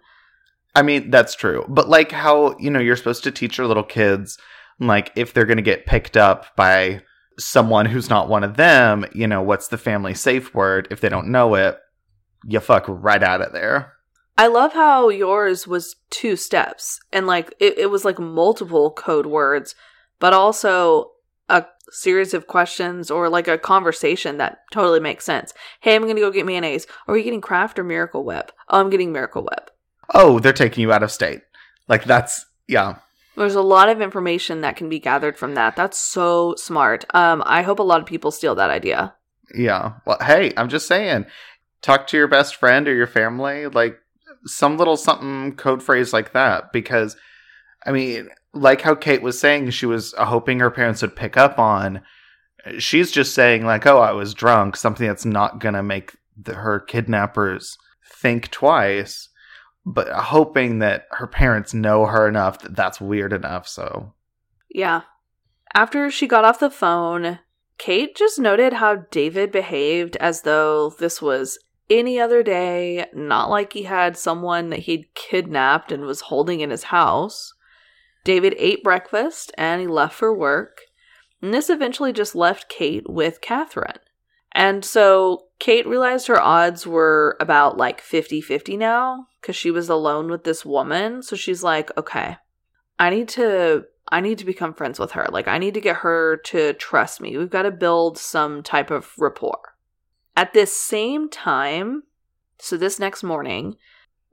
[0.77, 1.65] I mean, that's true.
[1.67, 4.37] But like how, you know, you're supposed to teach your little kids,
[4.79, 7.01] like, if they're going to get picked up by
[7.39, 10.87] someone who's not one of them, you know, what's the family safe word?
[10.91, 11.79] If they don't know it,
[12.45, 13.93] you fuck right out of there.
[14.37, 19.25] I love how yours was two steps and like it, it was like multiple code
[19.25, 19.73] words,
[20.19, 21.09] but also
[21.49, 25.55] a series of questions or like a conversation that totally makes sense.
[25.79, 26.85] Hey, I'm going to go get mayonnaise.
[27.07, 28.51] Are you getting Kraft or Miracle Whip?
[28.69, 29.71] Oh, I'm getting Miracle Whip.
[30.13, 31.41] Oh, they're taking you out of state.
[31.87, 32.97] Like that's yeah.
[33.35, 35.75] There's a lot of information that can be gathered from that.
[35.75, 37.05] That's so smart.
[37.13, 39.13] Um, I hope a lot of people steal that idea.
[39.53, 39.93] Yeah.
[40.05, 41.27] Well, hey, I'm just saying,
[41.81, 43.99] talk to your best friend or your family, like
[44.45, 47.15] some little something code phrase like that, because
[47.85, 51.59] I mean, like how Kate was saying, she was hoping her parents would pick up
[51.59, 52.01] on.
[52.79, 56.79] She's just saying like, "Oh, I was drunk," something that's not gonna make the, her
[56.79, 59.26] kidnappers think twice
[59.87, 63.67] but hoping that her parents know her enough that that's weird enough.
[63.67, 64.13] So,
[64.69, 65.03] yeah.
[65.73, 67.39] After she got off the phone,
[67.77, 71.57] Kate just noted how David behaved as though this was
[71.89, 76.69] any other day, not like he had someone that he'd kidnapped and was holding in
[76.69, 77.53] his house.
[78.25, 80.81] David ate breakfast and he left for work.
[81.41, 83.99] And this eventually just left Kate with Catherine.
[84.51, 89.89] And so Kate realized her odds were about like 50 50 now because she was
[89.89, 91.23] alone with this woman.
[91.23, 92.37] So she's like, okay,
[92.99, 93.85] I need to.
[94.09, 95.27] I need to become friends with her.
[95.29, 97.35] Like, I need to get her to trust me.
[97.35, 99.75] We've got to build some type of rapport.
[100.37, 102.03] At this same time,
[102.57, 103.75] so this next morning,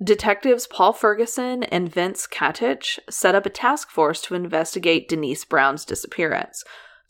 [0.01, 5.85] detectives Paul Ferguson and Vince Katich set up a task force to investigate Denise Brown's
[5.85, 6.63] disappearance.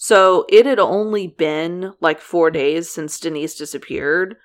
[0.04, 4.36] So it had only been like four days since Denise disappeared.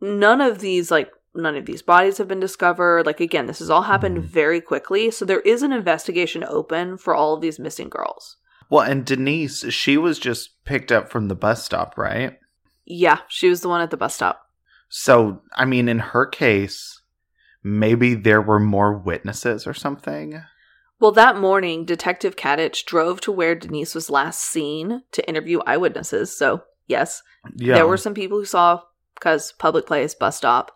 [0.00, 3.06] None of these, like, none of these bodies have been discovered.
[3.06, 4.26] Like, again, this has all happened mm-hmm.
[4.26, 5.12] very quickly.
[5.12, 8.38] So there is an investigation open for all of these missing girls.
[8.70, 12.36] Well, and Denise, she was just picked up from the bus stop, right?
[12.84, 14.48] Yeah, she was the one at the bus stop.
[14.88, 17.02] So, I mean, in her case,
[17.62, 20.42] maybe there were more witnesses or something.
[21.00, 26.36] Well, that morning, Detective Katich drove to where Denise was last seen to interview eyewitnesses.
[26.36, 27.22] So, yes,
[27.54, 27.74] yeah.
[27.74, 28.82] there were some people who saw
[29.14, 30.72] because public place, bus stop.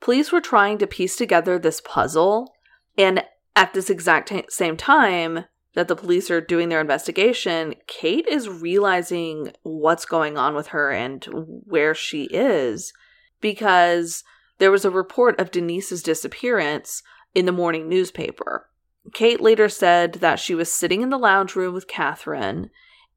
[0.00, 2.54] Police were trying to piece together this puzzle,
[2.96, 3.22] and
[3.56, 8.48] at this exact t- same time that the police are doing their investigation, Kate is
[8.48, 12.92] realizing what's going on with her and where she is
[13.40, 14.24] because
[14.58, 17.02] there was a report of Denise's disappearance
[17.34, 18.68] in the morning newspaper.
[19.12, 22.70] Kate later said that she was sitting in the lounge room with Catherine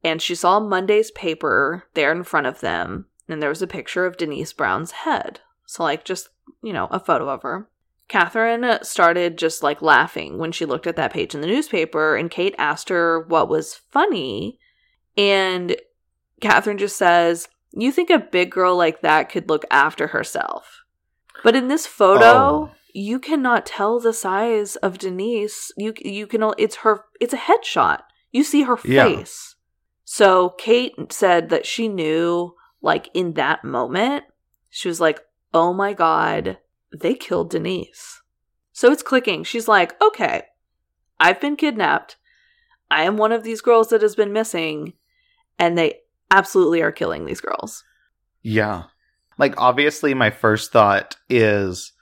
[0.03, 4.05] and she saw Monday's paper there in front of them, and there was a picture
[4.05, 5.41] of Denise Brown's head.
[5.65, 6.29] So, like, just,
[6.63, 7.69] you know, a photo of her.
[8.07, 12.31] Catherine started just like laughing when she looked at that page in the newspaper, and
[12.31, 14.59] Kate asked her what was funny.
[15.15, 15.75] And
[16.41, 20.83] Catherine just says, You think a big girl like that could look after herself.
[21.43, 25.71] But in this photo, oh you cannot tell the size of Denise.
[25.77, 28.01] You you can it's her it's a headshot.
[28.31, 29.05] You see her yeah.
[29.05, 29.55] face.
[30.05, 34.25] So Kate said that she knew like in that moment
[34.69, 35.19] she was like,
[35.53, 36.57] "Oh my god,
[36.97, 38.21] they killed Denise."
[38.73, 39.43] So it's clicking.
[39.43, 40.43] She's like, "Okay,
[41.19, 42.17] I've been kidnapped.
[42.89, 44.93] I am one of these girls that has been missing
[45.57, 45.99] and they
[46.29, 47.83] absolutely are killing these girls."
[48.41, 48.83] Yeah.
[49.37, 51.93] Like obviously my first thought is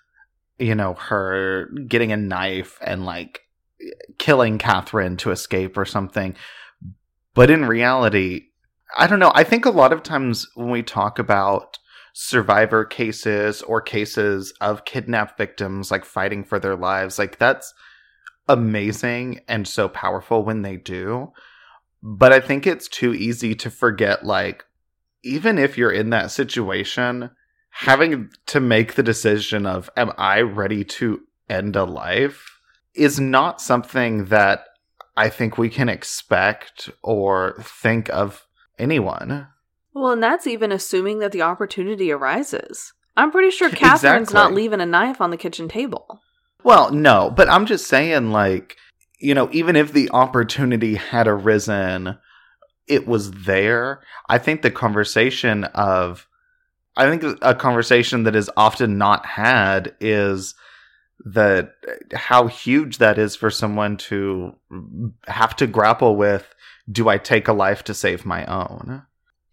[0.59, 3.41] you know, her getting a knife and like
[4.17, 6.35] killing Catherine to escape or something.
[7.33, 8.47] But in reality,
[8.97, 9.31] I don't know.
[9.35, 11.77] I think a lot of times when we talk about
[12.13, 17.73] survivor cases or cases of kidnapped victims like fighting for their lives, like that's
[18.47, 21.31] amazing and so powerful when they do.
[22.01, 24.65] But I think it's too easy to forget like
[25.23, 27.29] even if you're in that situation,
[27.71, 32.59] having to make the decision of am I ready to end a life
[32.93, 34.65] is not something that
[35.15, 39.47] I think we can expect or think of anyone.
[39.93, 42.93] Well, and that's even assuming that the opportunity arises.
[43.17, 44.33] I'm pretty sure Catherine's exactly.
[44.33, 46.21] not leaving a knife on the kitchen table.
[46.63, 48.77] Well, no, but I'm just saying, like,
[49.19, 52.17] you know, even if the opportunity had arisen,
[52.87, 54.01] it was there.
[54.29, 56.28] I think the conversation of
[56.99, 60.53] I think a conversation that is often not had is
[61.23, 61.75] that
[62.13, 64.53] how huge that is for someone to
[65.25, 66.53] have to grapple with
[66.91, 69.03] do I take a life to save my own?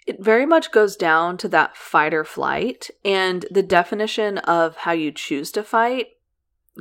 [0.08, 4.92] It very much goes down to that fight or flight, and the definition of how
[4.92, 6.06] you choose to fight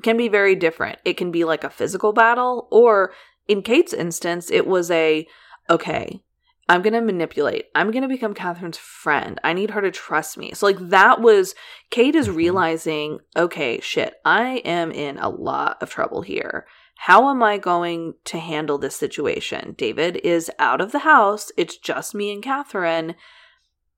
[0.01, 0.97] can be very different.
[1.05, 3.13] It can be like a physical battle, or
[3.47, 5.27] in Kate's instance, it was a
[5.69, 6.23] okay,
[6.67, 7.65] I'm going to manipulate.
[7.75, 9.39] I'm going to become Catherine's friend.
[9.43, 10.51] I need her to trust me.
[10.53, 11.53] So, like, that was
[11.91, 12.37] Kate is mm-hmm.
[12.37, 16.65] realizing, okay, shit, I am in a lot of trouble here.
[16.97, 19.75] How am I going to handle this situation?
[19.77, 21.51] David is out of the house.
[21.57, 23.15] It's just me and Catherine.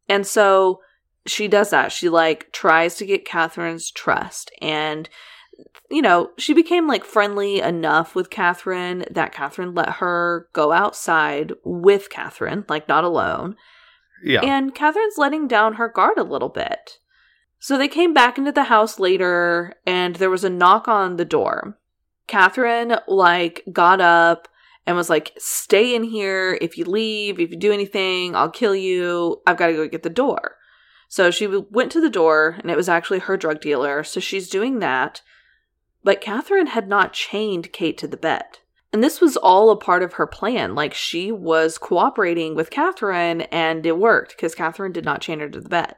[0.09, 0.81] And so
[1.25, 1.91] she does that.
[1.91, 5.07] She like tries to get Catherine's trust and
[5.89, 11.53] you know, she became like friendly enough with Catherine that Catherine let her go outside
[11.63, 13.55] with Catherine, like not alone.
[14.23, 14.41] Yeah.
[14.41, 16.99] And Catherine's letting down her guard a little bit.
[17.59, 21.25] So they came back into the house later and there was a knock on the
[21.25, 21.77] door.
[22.27, 24.47] Catherine like got up
[24.85, 26.57] and was like, "Stay in here.
[26.61, 29.41] If you leave, if you do anything, I'll kill you.
[29.47, 30.55] I've got to go get the door."
[31.07, 34.03] So she went to the door and it was actually her drug dealer.
[34.03, 35.21] So she's doing that.
[36.07, 38.59] But Catherine had not chained Kate to the bed.
[38.93, 40.73] And this was all a part of her plan.
[40.73, 45.49] Like she was cooperating with Catherine and it worked because Catherine did not chain her
[45.49, 45.95] to the bed.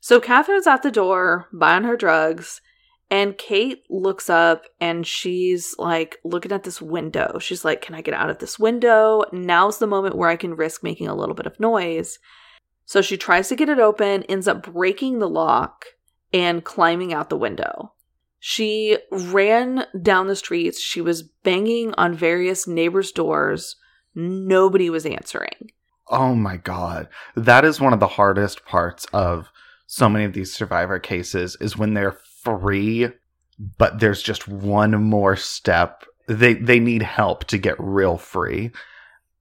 [0.00, 2.62] So Catherine's at the door buying her drugs
[3.10, 7.38] and Kate looks up and she's like looking at this window.
[7.38, 9.24] She's like, Can I get out of this window?
[9.30, 12.18] Now's the moment where I can risk making a little bit of noise.
[12.86, 15.84] So she tries to get it open, ends up breaking the lock
[16.32, 17.92] and climbing out the window.
[18.40, 20.80] She ran down the streets.
[20.80, 23.76] She was banging on various neighbors' doors.
[24.14, 25.70] Nobody was answering.
[26.08, 27.08] Oh my god.
[27.34, 29.50] That is one of the hardest parts of
[29.86, 33.08] so many of these survivor cases is when they're free,
[33.78, 36.04] but there's just one more step.
[36.26, 38.70] They they need help to get real free,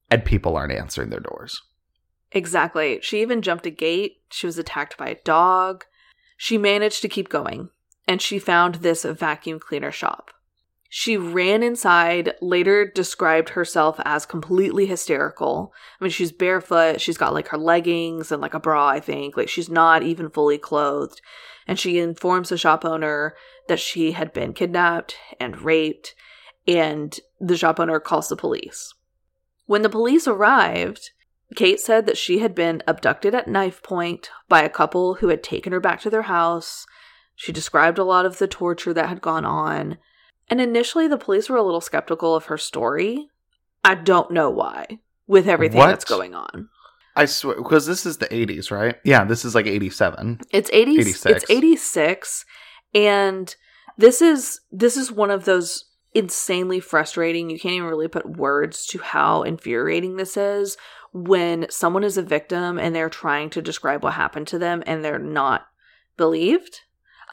[0.10, 1.62] and people aren't answering their doors.
[2.32, 3.00] Exactly.
[3.02, 4.18] She even jumped a gate.
[4.32, 5.86] She was attacked by a dog.
[6.38, 7.70] She managed to keep going,
[8.08, 10.32] and she found this vacuum cleaner shop.
[10.90, 15.74] She ran inside, later described herself as completely hysterical.
[16.00, 19.36] I mean, she's barefoot, she's got like her leggings and like a bra, I think.
[19.36, 21.22] Like, she's not even fully clothed.
[21.68, 23.36] And she informs the shop owner
[23.68, 26.16] that she had been kidnapped and raped,
[26.66, 28.94] and the shop owner calls the police.
[29.66, 31.12] When the police arrived,
[31.56, 35.44] Kate said that she had been abducted at knife point by a couple who had
[35.44, 36.86] taken her back to their house.
[37.38, 40.00] She described a lot of the torture that had gone on.
[40.50, 43.30] And initially, the police were a little skeptical of her story.
[43.86, 45.88] I don't know why, with everything What?
[45.88, 46.70] that's going on.
[47.16, 48.96] I swear, because this is the 80s, right?
[49.04, 50.42] Yeah, this is like 87.
[50.50, 51.26] It's 80, 86.
[51.26, 52.46] It's 86.
[52.96, 53.56] And
[53.98, 55.86] this is this is one of those
[56.16, 57.52] insanely frustrating.
[57.52, 60.76] You can't even really put words to how infuriating this is
[61.14, 65.04] when someone is a victim and they're trying to describe what happened to them and
[65.04, 65.68] they're not
[66.18, 66.82] believed.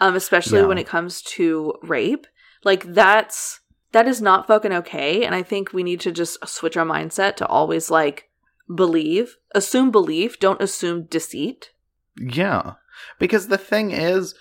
[0.00, 0.66] Um, especially Yeah.
[0.66, 2.26] when it comes to rape.
[2.64, 3.60] Like that's
[3.92, 5.24] that is not fucking okay.
[5.24, 8.28] And I think we need to just switch our mindset to always like
[8.74, 11.70] believe, assume belief, don't assume deceit.
[12.18, 12.72] Yeah.
[13.18, 14.34] Because the thing is,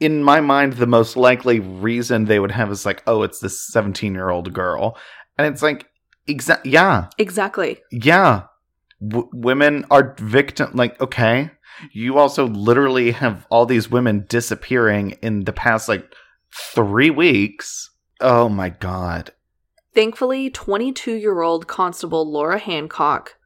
[0.00, 3.66] in my mind, the most likely reason they would have is like, oh, it's this
[3.72, 4.96] 17 year old girl.
[5.38, 5.86] And it's like,
[6.28, 7.80] exa- yeah, Exactly.
[7.90, 8.42] yeah.
[9.06, 11.50] W- women are victim, like, okay.
[11.92, 16.12] You also literally have all these women disappearing in the past, like,
[16.52, 17.90] three weeks.
[18.20, 19.32] Oh my god.
[19.94, 23.36] Thankfully, 22 year old Constable Laura Hancock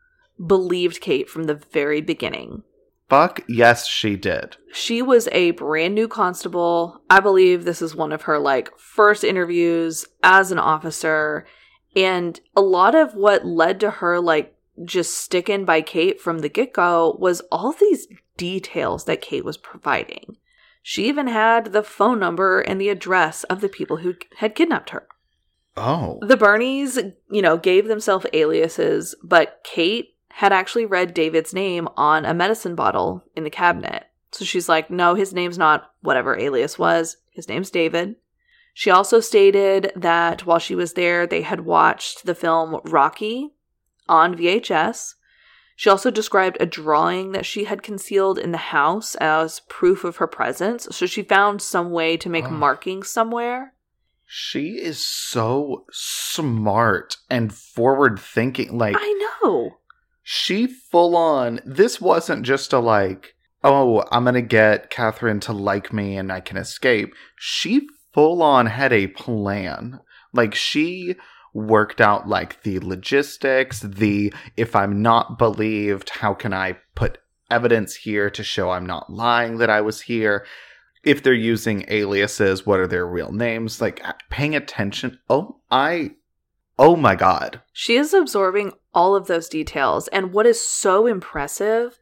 [0.44, 2.62] believed Kate from the very beginning.
[3.08, 4.56] Fuck, yes, she did.
[4.72, 7.02] She was a brand new constable.
[7.10, 11.46] I believe this is one of her like first interviews as an officer.
[11.94, 14.54] And a lot of what led to her like
[14.84, 19.56] just sticking by Kate from the get go was all these details that Kate was
[19.56, 20.36] providing.
[20.82, 24.90] She even had the phone number and the address of the people who had kidnapped
[24.90, 25.06] her.
[25.76, 26.18] Oh.
[26.20, 32.24] The Birnies, you know, gave themselves aliases, but Kate had actually read David's name on
[32.24, 34.06] a medicine bottle in the cabinet.
[34.32, 37.18] So she's like, no, his name's not whatever alias was.
[37.30, 38.16] His name's David.
[38.74, 43.50] She also stated that while she was there, they had watched the film Rocky
[44.08, 45.14] on VHS.
[45.82, 50.18] She also described a drawing that she had concealed in the house as proof of
[50.18, 50.86] her presence.
[50.92, 52.50] So she found some way to make ah.
[52.50, 52.52] Oh.
[52.52, 53.74] markings somewhere.
[54.24, 58.78] She is so smart and forward thinking.
[58.78, 59.78] Like, I know.
[60.22, 65.92] she full on this wasn't just a like oh i'm gonna get catherine to like
[65.92, 69.98] me and i can escape she full on had a plan
[70.32, 71.16] like she
[71.52, 77.18] worked out like the logistics the if i'm not believed how can i put
[77.50, 80.46] evidence here to show i'm not lying that i was here
[81.04, 86.10] if they're using aliases what are their real names like uh, paying attention oh i
[86.78, 90.08] oh my god She is absorbing all of those details.
[90.08, 91.98] And what is so impressive,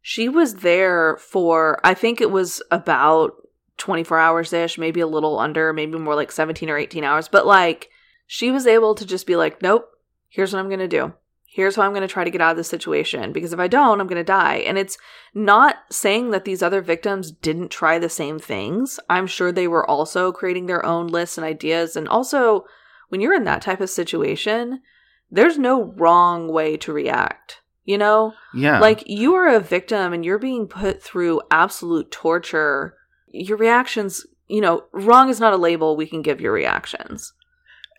[0.00, 3.32] she was there for, I think it was about
[3.78, 7.28] 24 hours ish, maybe a little under, maybe more like 17 or 18 hours.
[7.28, 7.89] But like,
[8.32, 9.90] she was able to just be like, nope,
[10.28, 11.12] here's what I'm going to do.
[11.46, 13.66] Here's how I'm going to try to get out of this situation because if I
[13.66, 14.58] don't, I'm going to die.
[14.58, 14.96] And it's
[15.34, 19.00] not saying that these other victims didn't try the same things.
[19.10, 21.96] I'm sure they were also creating their own lists and ideas.
[21.96, 22.66] And also,
[23.08, 24.80] when you're in that type of situation,
[25.28, 27.62] there's no wrong way to react.
[27.84, 28.34] You know?
[28.54, 28.78] Yeah.
[28.78, 32.94] Like you are a victim and you're being put through absolute torture.
[33.26, 37.32] Your reactions, you know, wrong is not a label we can give your reactions.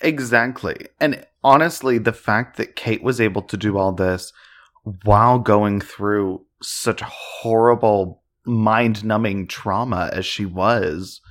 [0.01, 0.87] Exactly.
[0.99, 4.33] And honestly, the fact that Kate was able to do all this
[5.03, 11.21] while going through such horrible, mind numbing trauma as she was,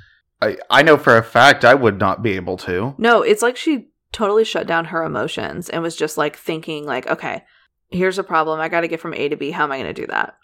[0.41, 2.95] I, I know for a fact I would not be able to.
[2.99, 7.07] No, it's like she totally shut down her emotions and was just like thinking like,
[7.09, 7.45] okay,
[7.91, 8.61] here's a problem.
[8.61, 9.51] I got to get from A to B.
[9.51, 10.37] How am I going to do that?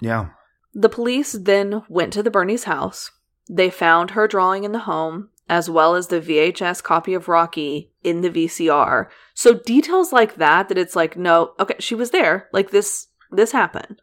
[0.00, 0.30] Yeah.
[0.74, 3.10] The police then went to the Birnie's house.
[3.48, 7.92] They found her drawing in the home as well as the VHS copy of Rocky
[8.02, 9.06] in the VCR.
[9.34, 12.48] So details like that that it's like no, okay, she was there.
[12.52, 14.02] Like this this happened.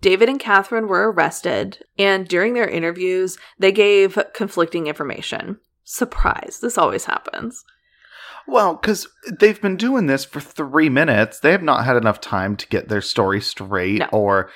[0.00, 5.58] David and Catherine were arrested, and during their interviews, they gave conflicting information.
[5.84, 7.64] Surprise, this always happens.
[8.48, 9.06] Well, because
[9.38, 11.38] they've been doing this for three minutes.
[11.38, 14.08] They have not had enough time to get their story straight, No.
[14.10, 14.50] or.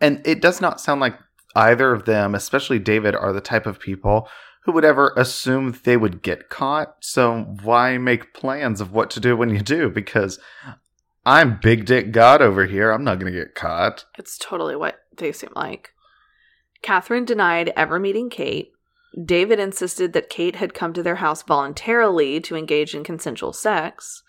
[0.00, 1.18] And it does not sound like
[1.56, 4.28] either of them, especially David, are the type of people
[4.64, 6.96] who would ever assume they would get caught.
[7.00, 9.90] So why make plans of what to do when you do?
[9.90, 10.38] Because
[11.26, 12.90] I'm Big Dick God over here.
[12.90, 14.04] I'm not going to get caught.
[14.18, 15.90] It's totally what they seem like.
[16.82, 18.72] Catherine denied ever meeting Kate.
[19.24, 24.22] David insisted that Kate had come to their house voluntarily to engage in consensual sex.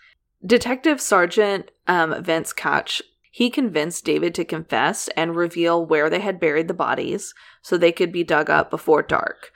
[0.46, 3.02] Detective Sergeant um, Vince Koch
[3.36, 7.92] he convinced David to confess and reveal where they had buried the bodies so they
[7.92, 9.52] could be dug up before dark.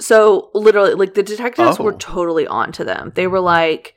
[0.00, 1.84] So literally, like the detectives Oh.
[1.84, 3.12] were totally on to them.
[3.14, 3.94] They were like,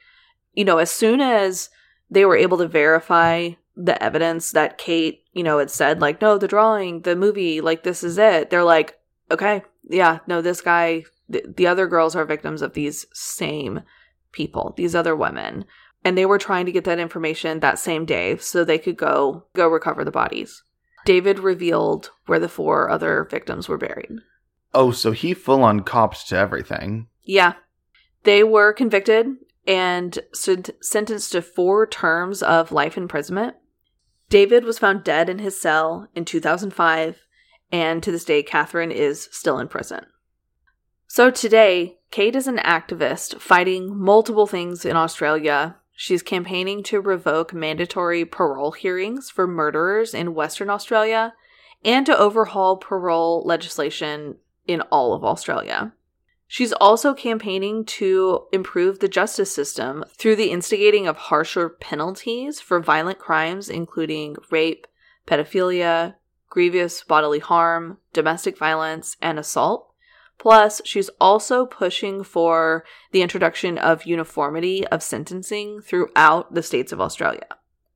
[0.53, 1.69] you know, as soon as
[2.09, 6.37] they were able to verify the evidence that Kate, you know, had said, like, no,
[6.37, 8.49] the drawing, the movie, like, this is it.
[8.49, 8.97] They're like,
[9.29, 13.81] okay, yeah, no, this guy, th- the other girls are victims of these same
[14.31, 15.65] people, these other women.
[16.03, 19.45] And they were trying to get that information that same day so they could go
[19.53, 20.63] go recover the bodies.
[21.05, 24.11] David revealed where the four other victims were buried.
[24.77, 27.07] Oh, so he full on copped to everything.
[27.23, 27.53] Yeah.
[28.25, 29.25] They were convicted
[29.65, 33.55] and sent- sentenced to four terms of life imprisonment.
[34.29, 37.25] David was found dead in his cell in 2005,
[37.71, 40.05] and to this day, Catherine is still in prison.
[41.07, 45.77] So today, Kate is an activist fighting multiple things in Australia.
[45.95, 51.33] She's campaigning to revoke mandatory parole hearings for murderers in Western Australia
[51.83, 54.35] and to overhaul parole legislation
[54.67, 55.93] in all of Australia.
[56.49, 62.79] She's also campaigning to improve the justice system through the instigating of harsher penalties for
[62.79, 64.87] violent crimes, including rape,
[65.27, 66.15] pedophilia,
[66.49, 69.91] grievous bodily harm, domestic violence, and assault.
[70.37, 77.01] Plus, she's also pushing for the introduction of uniformity of sentencing throughout the states of
[77.01, 77.47] Australia.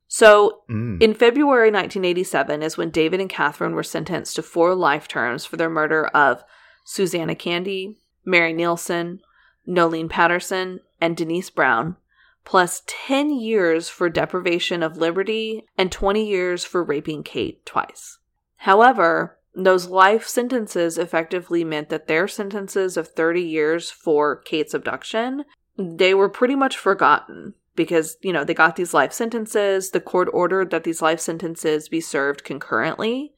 [0.07, 1.01] So, Mm.
[1.01, 5.55] in February 1987 is when David and Catherine were sentenced to four life terms for
[5.55, 6.43] their murder of
[6.91, 9.19] Susannah Candy, Mary Neilson,
[9.65, 11.95] Noelene Patterson, and Denise Brown,
[12.43, 18.17] plus 10 years for deprivation of liberty and 20 years for raping Kate twice.
[18.57, 25.45] However, those life sentences effectively meant that their sentences of 30 years for Kate's abduction,
[25.77, 29.91] they were pretty much forgotten because, you know, they got these life sentences.
[29.91, 33.33] The court ordered that these life sentences be served concurrently.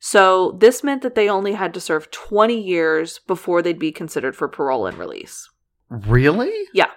[0.00, 4.36] So this meant that they only had to serve 20 years before they'd be considered
[4.36, 5.48] for parole and release.
[5.88, 6.52] Really?
[6.72, 6.90] Yeah.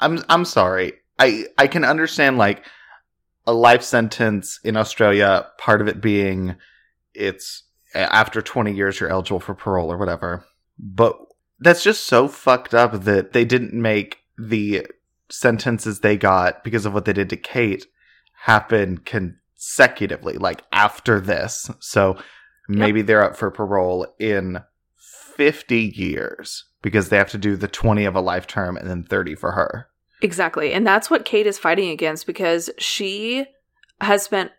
[0.00, 0.94] I'm I'm sorry.
[1.18, 2.64] I I can understand like
[3.46, 6.56] a life sentence in Australia, part of it being
[7.14, 10.44] it's after 20 years you're eligible for parole or whatever.
[10.78, 11.16] But
[11.60, 14.86] that's just so fucked up that they didn't make the
[15.30, 17.86] sentences they got because of what they did to Kate
[18.44, 21.70] happen consecutively like after this.
[21.80, 22.18] So
[22.68, 24.62] maybe they're up for parole in
[24.96, 29.02] 50 years because they have to do the 20 of a life term and then
[29.02, 29.88] 30 for her.
[30.20, 30.72] Exactly.
[30.72, 33.46] And that's what Kate is fighting against because she
[34.00, 34.52] has spent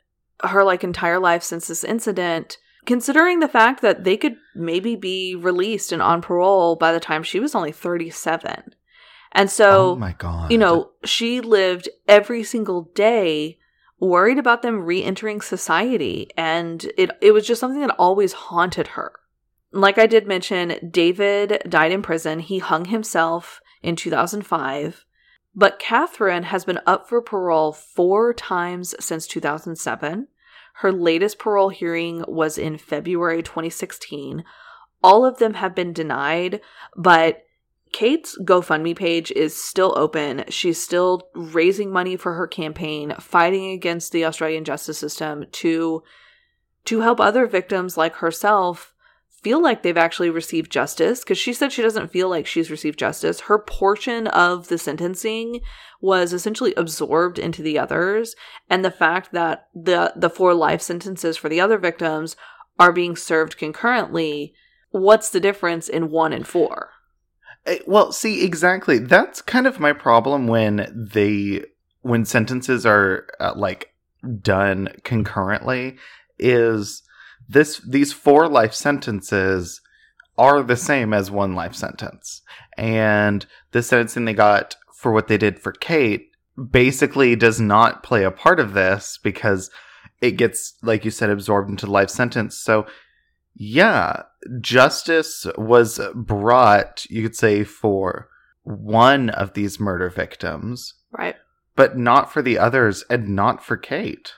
[0.43, 5.35] her like entire life since this incident considering the fact that they could maybe be
[5.35, 8.73] released and on parole by the time she was only 37.
[9.33, 10.51] And so oh my god.
[10.51, 13.58] you know, she lived every single day
[13.99, 19.13] worried about them re-entering society and it it was just something that always haunted her.
[19.71, 22.39] Like I did mention, David died in prison.
[22.39, 25.05] He hung himself in 2005.
[25.55, 30.27] But Catherine has been up for parole four times since 2007.
[30.75, 34.43] Her latest parole hearing was in February 2016.
[35.03, 36.61] All of them have been denied,
[36.95, 37.43] but
[37.99, 40.45] Kate's GoFundMe page is still open.
[40.47, 46.01] She's still raising money for her campaign, fighting against the Australian justice system to
[46.85, 48.93] to help other victims like herself
[49.43, 52.97] feel like they've actually received justice because she said she doesn't feel like she's received
[52.97, 53.41] justice.
[53.41, 55.59] Her portion of the sentencing
[55.99, 58.33] was essentially absorbed into the others
[58.69, 62.37] and the fact that the the four life sentences for the other victims
[62.79, 64.53] are being served concurrently,
[64.91, 66.91] what's the difference in 1 and 4?
[67.69, 68.97] Eh, Well, see, exactly.
[68.97, 71.65] That's kind of my problem when they
[72.01, 73.93] when sentences are uh, like
[74.41, 75.97] done concurrently
[76.37, 77.03] is
[77.47, 79.81] this these four life sentences
[80.37, 82.41] are the same as one life sentence.
[82.77, 86.31] And the sentencing they got for what they did for Kate
[86.71, 89.69] basically does not play a part of this because
[90.21, 92.57] it gets like you said absorbed into life sentence.
[92.57, 92.87] So
[93.55, 94.23] yeah,
[94.61, 98.29] justice was brought, you could say, for
[98.63, 101.35] one of these murder victims, Right.
[101.75, 104.33] but not for the others and not for Kate.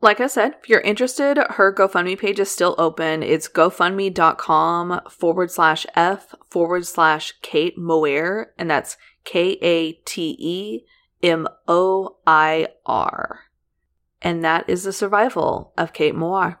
[0.00, 3.22] Like I said, if you're interested, her GoFundMe page is still open.
[3.22, 10.80] It's gofundme.com forward slash F forward slash Kate Moir, and that's K A T E
[11.22, 13.40] M O I R.
[14.20, 16.60] And that is the survival of Kate Moir.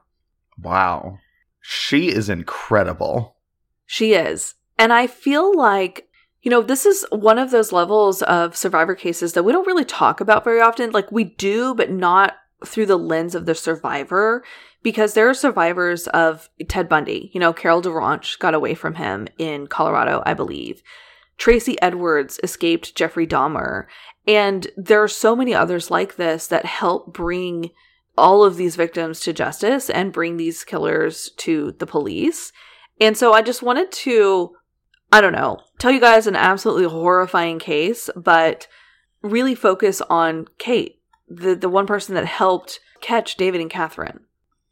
[0.58, 1.18] Wow.
[1.66, 3.36] She is incredible.
[3.86, 4.54] She is.
[4.78, 6.08] And I feel like,
[6.42, 9.86] you know, this is one of those levels of survivor cases that we don't really
[9.86, 10.90] talk about very often.
[10.90, 12.34] Like we do, but not
[12.66, 14.44] through the lens of the survivor,
[14.82, 17.30] because there are survivors of Ted Bundy.
[17.32, 20.82] You know, Carol DaRonch got away from him in Colorado, I believe.
[21.38, 23.86] Tracy Edwards escaped Jeffrey Dahmer.
[24.26, 27.70] And there are so many others like this that help bring
[28.16, 32.52] all of these victims to justice and bring these killers to the police.
[33.00, 34.54] And so I just wanted to,
[35.10, 38.68] I don't know, tell you guys an absolutely horrifying case, but
[39.22, 44.20] really focus on Kate, the, the one person that helped catch David and Catherine.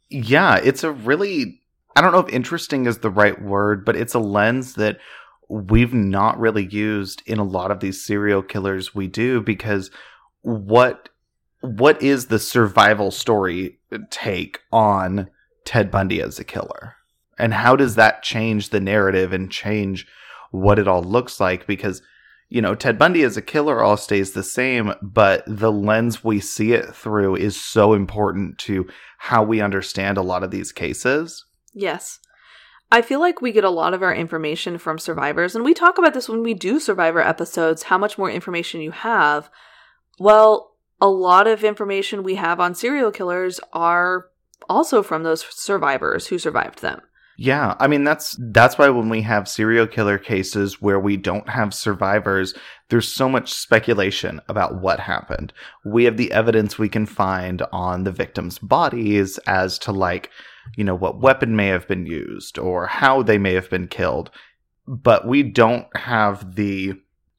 [0.09, 1.61] Yeah, it's a really,
[1.95, 4.99] I don't know if interesting is the right word, but it's a lens that
[5.49, 9.91] we've not really used in a lot of these serial killers we do because
[10.41, 11.09] what
[11.63, 15.29] what is the survival story take on
[15.63, 16.95] Ted Bundy as a killer?
[17.39, 20.05] And how does that change the narrative and change
[20.51, 21.65] what it all looks like?
[21.65, 22.01] Because,
[22.49, 26.41] you know, Ted Bundy as a killer all stays the same, but the lens we
[26.41, 28.85] see it through is so important to
[29.17, 31.45] how we understand a lot of these cases.
[31.73, 32.19] Yes.
[32.91, 35.97] I feel like we get a lot of our information from survivors, and we talk
[35.97, 39.49] about this when we do survivor episodes how much more information you have.
[40.19, 40.72] Well,
[41.03, 44.29] a lot of information we have on serial killers are
[44.69, 47.01] also from those survivors who survived them.
[47.37, 51.49] Yeah, I mean that's that's why when we have serial killer cases where we don't
[51.49, 52.53] have survivors,
[52.87, 55.51] there's so much speculation about what happened.
[55.83, 60.29] We have the evidence we can find on the victims' bodies as to like,
[60.77, 64.31] you know, what weapon may have been used or how they may have been killed,
[64.87, 66.93] but we don't have the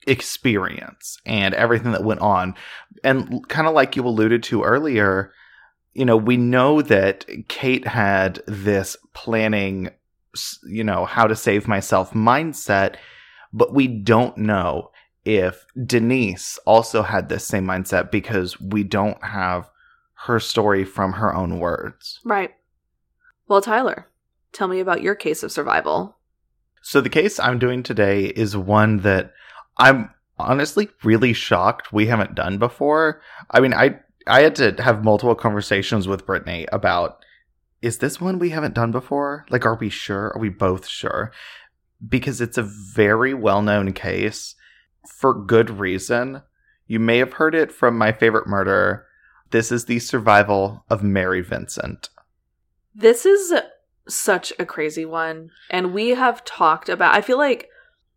[0.07, 2.55] experience and everything that went on.
[3.03, 5.33] And kind of like you alluded to earlier,
[5.93, 9.91] you know, we know that Kate had this planning,
[10.67, 12.97] you know, how to save myself mindset,
[13.53, 14.91] but we don't know
[15.25, 19.71] if Denise also had this same mindset because we don't have
[20.27, 22.21] her story from her own words.
[22.25, 22.51] Right.
[23.47, 24.09] Well, Tyler,
[24.53, 26.17] tell me about your case of survival.
[26.83, 29.33] So the case I'm doing today is one that
[29.77, 33.21] I'm honestly really shocked we haven't done before.
[33.51, 37.25] I mean, I I had to have multiple conversations with Brittany about
[37.83, 39.45] is this one we haven't done before?
[39.51, 40.33] Like are we sure?
[40.35, 41.33] Are we both sure?
[42.07, 44.55] Because it's a very well-known case
[45.07, 46.43] for good reason.
[46.87, 49.07] You may have heard it from my favorite murder.
[49.51, 52.09] This is the survival of Mary Vincent.
[52.95, 53.55] This is
[54.09, 55.51] such a crazy one.
[55.71, 57.69] And we have talked about, I feel like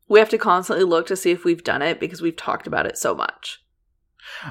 [0.08, 2.86] we have to constantly look to see if we've done it because we've talked about
[2.86, 3.64] it so much.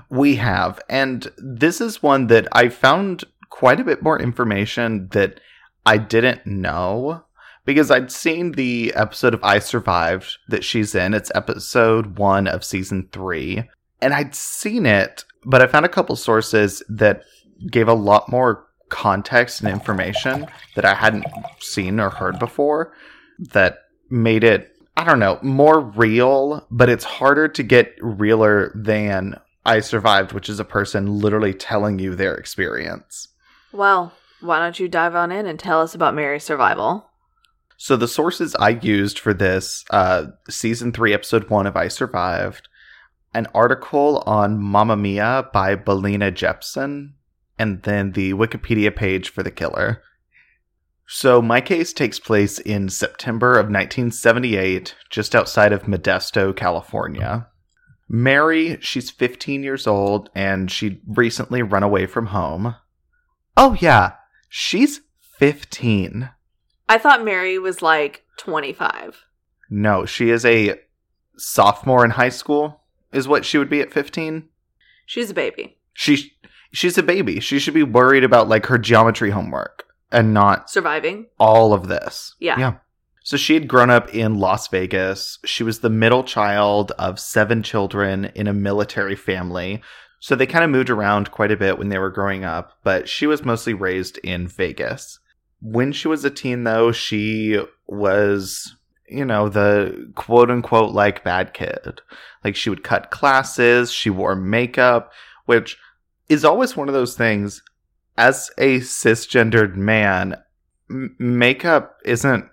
[0.09, 0.80] We have.
[0.88, 5.40] And this is one that I found quite a bit more information that
[5.84, 7.24] I didn't know
[7.64, 11.14] because I'd seen the episode of I Survived that she's in.
[11.14, 13.68] It's episode one of season three.
[14.00, 17.22] And I'd seen it, but I found a couple sources that
[17.70, 21.26] gave a lot more context and information that I hadn't
[21.61, 22.92] seen or heard before
[23.52, 23.78] that
[24.11, 29.80] made it I don't know, more real, but it's harder to get realer than I
[29.80, 33.28] survived, which is a person literally telling you their experience.
[33.72, 37.07] Well, why don't you dive on in and tell us about Mary's survival?
[37.76, 42.68] So the sources I used for this uh, season three, episode one of I Survived,
[43.34, 47.12] an article on Mamamia by Billina Jeppson,
[47.59, 50.03] and then the Wikipedia page for the killer.
[51.07, 57.46] So my case takes place in September of 1978, just outside of Modesto, California.
[58.09, 62.74] Mary, she's 15 years old and she'd recently run away from home.
[63.57, 64.12] Oh yeah,
[64.48, 65.00] she's
[65.38, 66.30] 15.
[66.88, 69.24] I thought Mary was like 25.
[69.70, 70.78] No, she is a
[71.36, 72.82] sophomore in high school,
[73.12, 74.48] is what she would be at 15.
[75.04, 75.78] She's a baby.
[75.92, 76.32] She
[76.72, 77.40] she's a baby.
[77.40, 79.86] She should be worried about like her geometry homework
[80.16, 81.26] and not Surviving.
[81.38, 82.34] all of this.
[82.40, 82.58] Yeah.
[82.58, 82.74] Yeah.
[83.22, 85.38] So she had grown up in Las Vegas.
[85.44, 89.82] She was the middle child of seven children in a military family.
[90.20, 93.08] So they kind of moved around quite a bit when they were growing up, but
[93.08, 95.18] she was mostly raised in Vegas.
[95.60, 98.76] When she was a teen, though, she was,
[99.08, 102.00] you know, the quote unquote like bad kid.
[102.44, 105.12] Like she would cut classes, she wore makeup,
[105.46, 105.76] which
[106.28, 107.62] is always one of those things.
[108.18, 110.36] As a cisgendered man,
[110.90, 112.46] m- makeup isn't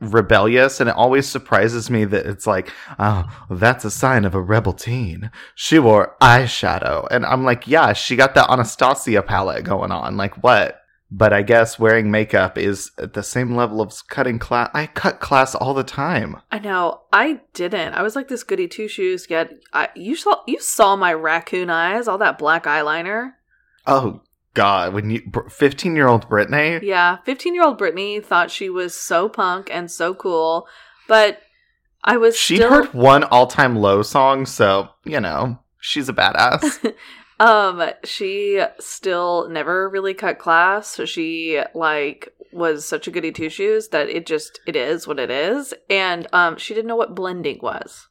[0.00, 4.40] rebellious and it always surprises me that it's like oh that's a sign of a
[4.40, 9.90] rebel teen she wore eyeshadow and i'm like yeah she got that anastasia palette going
[9.90, 14.38] on like what but i guess wearing makeup is at the same level of cutting
[14.38, 17.00] class i cut class all the time I know.
[17.12, 17.94] I didn't.
[17.94, 19.26] I was like this goody two shoes.
[19.28, 23.32] Yet I, you saw you saw my raccoon eyes, all that black eyeliner.
[23.86, 24.22] oh
[24.58, 28.94] god when you 15 year old brittany Yeah, fifteen year old Brittany thought she was
[28.94, 30.66] so punk and so cool,
[31.06, 31.40] but
[32.04, 36.94] I was she still heard one all-time low song so you know she's a badass
[37.40, 40.88] um she still never really cut class.
[40.88, 45.18] So she like was such a goody two shoes that it just it is what
[45.20, 48.08] it is, and um she didn't know what blending was.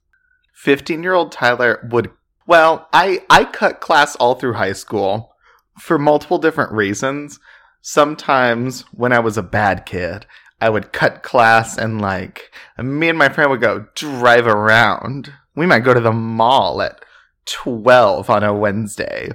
[0.53, 2.11] 15 year old Tyler would
[2.45, 5.33] well, I I cut class all through high school
[5.79, 7.39] for multiple different reasons.
[7.81, 10.25] Sometimes when I was a bad kid,
[10.59, 15.31] I would cut class and like me and my friend would go drive around.
[15.55, 17.03] We might go to the mall at
[17.45, 19.31] 12 on a Wednesday.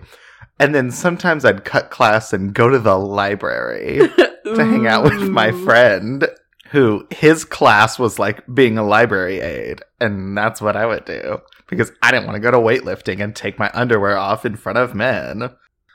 [0.59, 3.99] And then sometimes I'd cut class and go to the library
[4.45, 6.29] to hang out with my friend
[6.71, 11.39] who his class was like being a library aide and that's what I would do
[11.69, 14.79] because I didn't want to go to weightlifting and take my underwear off in front
[14.79, 15.51] of men.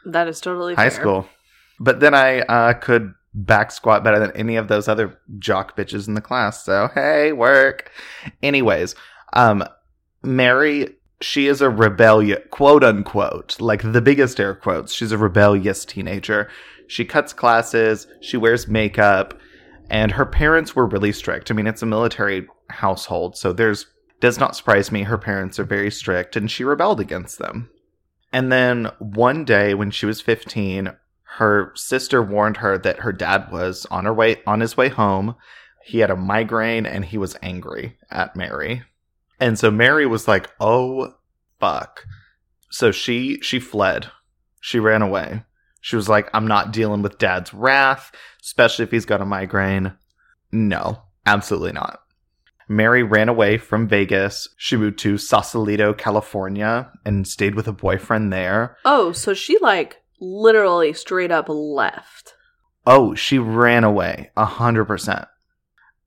[0.08, 1.00] That is totally High fair.
[1.02, 1.30] school.
[1.80, 6.08] But then I uh, could back squat better than any of those other jock bitches
[6.08, 6.64] in the class.
[6.64, 7.92] So, hey, work.
[8.42, 8.96] Anyways,
[9.34, 9.64] um
[10.24, 14.94] Mary she is a rebellious quote unquote, like the biggest air quotes.
[14.94, 16.50] She's a rebellious teenager.
[16.88, 19.34] She cuts classes, she wears makeup,
[19.90, 21.52] and her parents were really strict.
[21.52, 23.88] I mean, it's a military household, so there's
[24.20, 27.70] does not surprise me her parents are very strict and she rebelled against them.
[28.38, 30.96] And then one day when she was 15,
[31.38, 35.34] her sister warned her that her dad was on her way on his way home.
[35.84, 38.84] He had a migraine and he was angry at Mary.
[39.40, 41.16] And so Mary was like, "Oh
[41.60, 42.06] fuck."
[42.70, 44.12] So she she fled.
[44.62, 45.44] She ran away.
[45.82, 48.12] She was like, "I'm not dealing with dad's wrath,
[48.44, 49.94] especially if he's got a migraine."
[50.52, 52.02] No, absolutely not.
[52.68, 54.48] Mary ran away from Vegas.
[54.58, 58.78] She moved to Sausalito, California, and stayed with a boyfriend there.
[58.84, 62.34] Oh, so she like literally straight up left.
[62.86, 65.26] Oh, she ran away a hundred percent.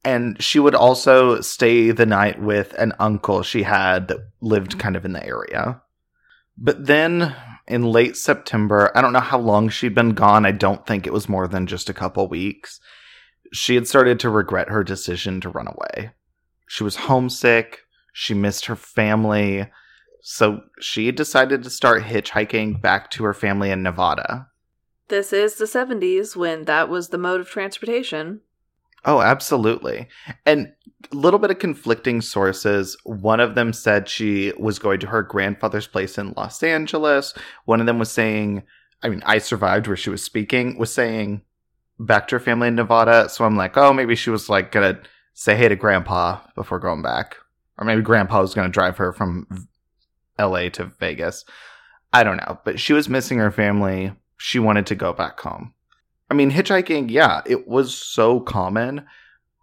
[0.02, 4.96] And she would also stay the night with an uncle she had that lived kind
[4.96, 5.82] of in the area.
[6.56, 7.34] But then
[7.66, 10.46] in late September, I don't know how long she'd been gone.
[10.46, 12.80] I don't think it was more than just a couple weeks.
[13.52, 16.12] She had started to regret her decision to run away.
[16.70, 17.80] She was homesick.
[18.12, 19.68] She missed her family.
[20.22, 24.46] So she decided to start hitchhiking back to her family in Nevada.
[25.08, 28.42] This is the 70s when that was the mode of transportation.
[29.04, 30.06] Oh, absolutely.
[30.46, 30.72] And
[31.12, 32.96] a little bit of conflicting sources.
[33.02, 37.34] One of them said she was going to her grandfather's place in Los Angeles.
[37.64, 38.62] One of them was saying,
[39.02, 41.42] I mean, I survived where she was speaking, was saying
[41.98, 43.28] back to her family in Nevada.
[43.28, 45.02] So I'm like, oh, maybe she was like going to
[45.40, 47.38] say hey to grandpa before going back.
[47.78, 49.46] Or maybe grandpa was going to drive her from
[50.38, 51.46] LA to Vegas.
[52.12, 52.58] I don't know.
[52.62, 54.12] But she was missing her family.
[54.36, 55.72] She wanted to go back home.
[56.30, 59.06] I mean, hitchhiking, yeah, it was so common.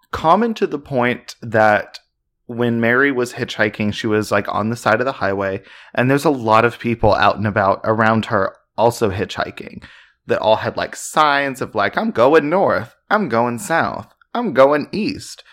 [0.09, 1.99] Common to the point that
[2.47, 5.61] when Mary was hitchhiking, she was like on the side of the highway,
[5.93, 9.83] and there's a lot of people out and about around her also hitchhiking
[10.25, 14.87] that all had like signs of like, I'm going north, I'm going south, I'm going
[14.91, 15.43] east.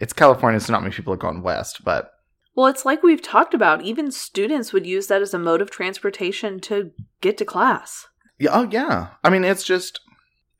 [0.00, 2.12] It's California, so not many people are going west, but
[2.54, 3.82] Well, it's like we've talked about.
[3.82, 8.06] Even students would use that as a mode of transportation to get to class.
[8.38, 9.08] yeah, oh yeah.
[9.24, 10.00] I mean, it's just,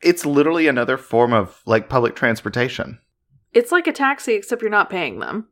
[0.02, 2.98] it's literally another form of like public transportation.
[3.52, 5.48] It's like a taxi, except you're not paying them.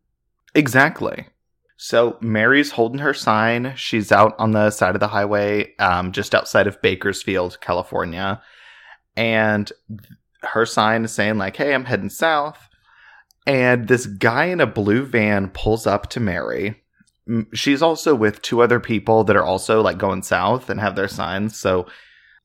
[0.55, 1.27] Exactly.
[1.79, 3.75] So Mary's holding her sign.
[3.77, 8.41] She's out on the side of the highway, um, just outside of Bakersfield, California.
[9.17, 9.71] And
[10.43, 12.69] her sign is saying, like, hey, I'm heading south.
[13.47, 16.83] And this guy in a blue van pulls up to Mary.
[17.53, 21.09] She's also with two other people that are also like going south and have their
[21.09, 21.59] signs.
[21.59, 21.87] So,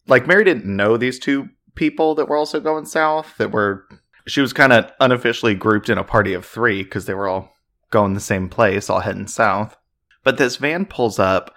[0.07, 3.87] like, Mary didn't know these two people that were also going south, that were,
[4.27, 7.55] she was kind of unofficially grouped in a party of three because they were all
[7.91, 9.77] going the same place, all heading south.
[10.23, 11.53] But this van pulls up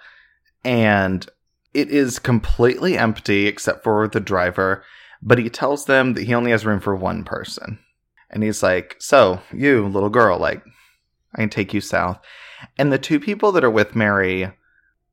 [0.63, 1.27] and
[1.73, 4.83] it is completely empty except for the driver.
[5.21, 7.79] But he tells them that he only has room for one person.
[8.35, 10.61] And he's like, So, you, little girl, like,
[11.33, 12.19] I can take you south.
[12.77, 14.51] And the two people that are with Mary,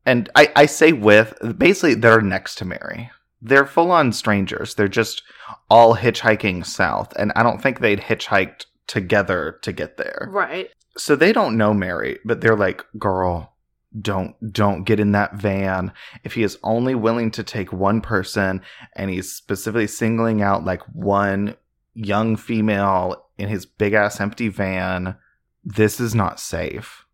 [0.05, 3.11] and I, I say with, basically, they're next to Mary.
[3.41, 4.75] They're full on strangers.
[4.75, 5.23] They're just
[5.71, 7.13] all hitchhiking south.
[7.17, 10.69] And I don't think they'd hitchhiked together to get there Right.
[10.99, 13.55] so they don't know Mary, but they're like, "Girl,
[14.01, 15.93] don't don't get in that van.
[16.25, 18.61] If he is only willing to take one person
[18.97, 21.55] and he's specifically singling out like one
[21.95, 25.17] young female in his big ass empty van,
[25.65, 27.05] this is not safe."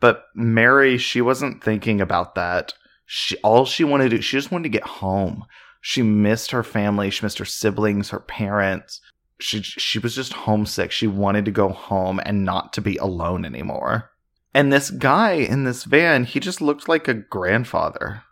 [0.00, 2.74] But Mary, she wasn't thinking about that.
[3.06, 5.44] She all she wanted to do, she just wanted to get home.
[5.80, 9.00] She missed her family, she missed her siblings, her parents
[9.38, 10.90] she she was just homesick.
[10.90, 14.10] She wanted to go home and not to be alone anymore.
[14.54, 18.22] And this guy in this van, he just looked like a grandfather.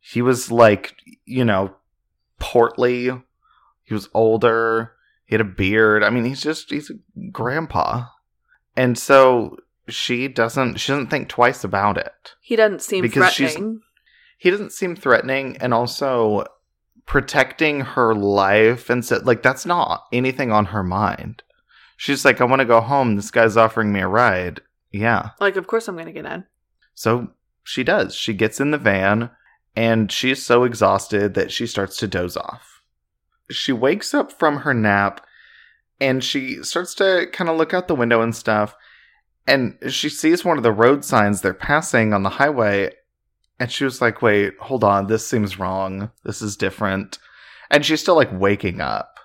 [0.00, 0.94] He was like,
[1.24, 1.74] you know,
[2.38, 3.10] portly.
[3.82, 4.92] He was older.
[5.32, 6.04] He had a beard.
[6.04, 8.04] I mean, he's just he's a grandpa.
[8.76, 9.56] And so
[9.88, 12.34] she doesn't she doesn't think twice about it.
[12.42, 13.80] He doesn't seem Because she's- threatening.
[14.36, 16.44] He doesn't seem threatening and also
[17.06, 21.42] protecting her life and so like that's not anything on her mind.
[21.96, 23.16] She's like, I want to go home.
[23.16, 24.60] This guy's offering me a ride.
[24.90, 25.30] Yeah.
[25.40, 26.44] Like, of course I'm going to get in.
[26.94, 27.28] So
[27.62, 28.14] she does.
[28.14, 29.30] She gets in the van
[29.74, 32.71] and she's so exhausted that she starts to doze off.
[33.52, 35.24] She wakes up from her nap
[36.00, 38.74] and she starts to kind of look out the window and stuff.
[39.46, 42.90] And she sees one of the road signs they're passing on the highway.
[43.58, 45.06] And she was like, wait, hold on.
[45.06, 46.10] This seems wrong.
[46.24, 47.18] This is different.
[47.70, 49.18] And she's still like waking up.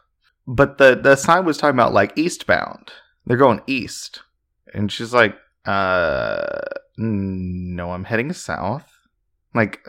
[0.45, 2.91] But the, the sign was talking about like eastbound.
[3.25, 4.21] They're going east.
[4.73, 6.59] And she's like, uh,
[6.97, 8.89] no, I'm heading south.
[9.53, 9.79] Like,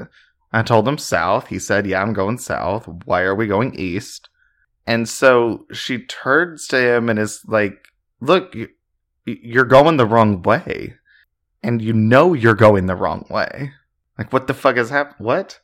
[0.52, 1.48] I told him south.
[1.48, 2.88] He said, yeah, I'm going south.
[3.04, 4.28] Why are we going east?
[4.86, 7.88] And so she turns to him and is like,
[8.20, 8.68] look, you,
[9.26, 10.94] you're going the wrong way.
[11.62, 13.72] And you know you're going the wrong way.
[14.16, 15.26] Like, what the fuck has happened?
[15.26, 15.60] What?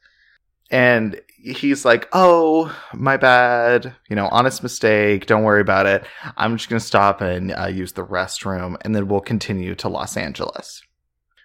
[0.71, 3.95] And he's like, oh, my bad.
[4.11, 5.27] You know, honest mistake.
[5.27, 6.05] Don't worry about it.
[6.37, 9.89] I'm just going to stop and uh, use the restroom, and then we'll continue to
[9.89, 10.83] Los Angeles.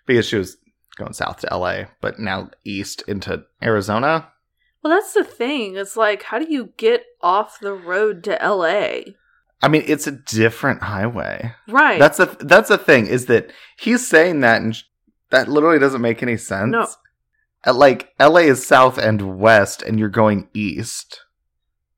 [0.06, 0.58] Because she was
[1.00, 4.30] going south to LA, but now east into Arizona.
[4.84, 5.76] Well, that's the thing.
[5.76, 9.14] It's like, how do you get off the road to LA?
[9.62, 11.54] I mean, it's a different highway.
[11.68, 12.00] Right.
[12.00, 14.84] That's the that's the thing is that he's saying that, and sh-
[15.32, 16.72] that literally doesn't make any sense.
[16.72, 16.88] No.
[17.74, 21.22] Like LA is south and west, and you're going east.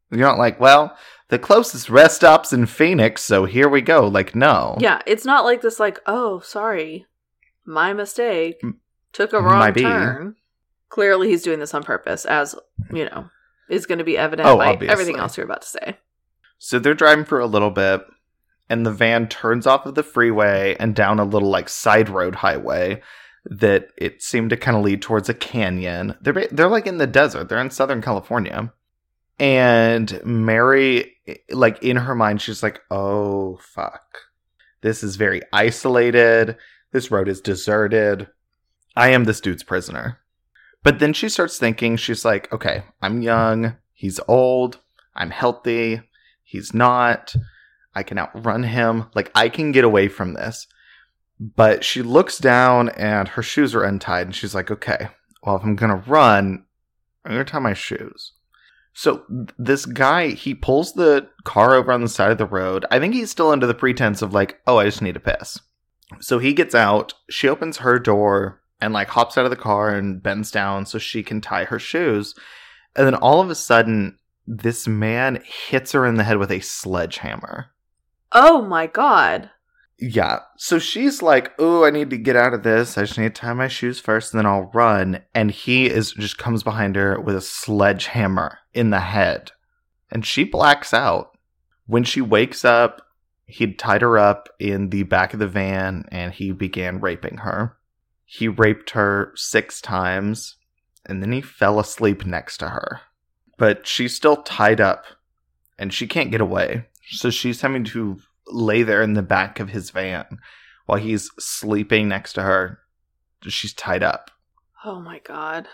[0.09, 0.97] You're not like, well,
[1.31, 4.07] the closest rest stop's in Phoenix, so here we go.
[4.07, 4.75] Like, no.
[4.79, 7.05] Yeah, it's not like this, like, oh, sorry,
[7.65, 8.61] my mistake.
[9.13, 9.81] Took a wrong might be.
[9.81, 10.35] turn.
[10.89, 12.55] Clearly, he's doing this on purpose, as,
[12.93, 13.29] you know,
[13.69, 14.91] is going to be evident Oh, by obviously.
[14.91, 15.97] everything else you're about to say.
[16.59, 18.01] So they're driving for a little bit,
[18.69, 22.35] and the van turns off of the freeway and down a little like side road
[22.35, 23.01] highway
[23.45, 26.15] that it seemed to kind of lead towards a canyon.
[26.21, 27.49] They're they're like in the desert.
[27.49, 28.71] They're in Southern California,
[29.39, 31.15] and Mary,
[31.49, 34.03] like in her mind, she's like, "Oh fuck,
[34.81, 36.57] this is very isolated.
[36.91, 38.27] This road is deserted.
[38.95, 40.19] I am this dude's prisoner."
[40.83, 43.77] But then she starts thinking, she's like, "Okay, I'm young.
[43.93, 44.79] He's old.
[45.15, 46.01] I'm healthy."
[46.43, 47.33] He's not.
[47.95, 49.05] I can outrun him.
[49.15, 50.67] Like, I can get away from this.
[51.39, 54.27] But she looks down and her shoes are untied.
[54.27, 55.07] And she's like, okay,
[55.43, 56.65] well, if I'm to run,
[57.25, 58.33] I'm to tie my shoes.
[58.93, 62.85] So th- this guy, he pulls the car over on the side of the road.
[62.91, 65.59] I think he's still under the pretense of, like, oh, I just need to piss.
[66.19, 69.93] So he gets out, she opens her door and like hops out of the car
[69.93, 72.35] and bends down so she can tie her shoes.
[72.95, 74.17] And then all of a sudden,
[74.47, 77.67] this man hits her in the head with a sledgehammer.
[78.31, 79.49] Oh my god.
[79.97, 80.39] Yeah.
[80.57, 82.97] So she's like, "Oh, I need to get out of this.
[82.97, 86.13] I just need to tie my shoes first, and then I'll run." And he is
[86.13, 89.51] just comes behind her with a sledgehammer in the head,
[90.09, 91.37] and she blacks out.
[91.85, 93.01] When she wakes up,
[93.45, 97.77] he'd tied her up in the back of the van, and he began raping her.
[98.33, 100.55] He raped her six times,
[101.05, 103.01] and then he fell asleep next to her.
[103.57, 105.03] But she's still tied up,
[105.77, 106.85] and she can't get away.
[107.09, 110.39] So she's having to lay there in the back of his van
[110.85, 112.79] while he's sleeping next to her.
[113.45, 114.31] She's tied up.
[114.85, 115.67] Oh my god.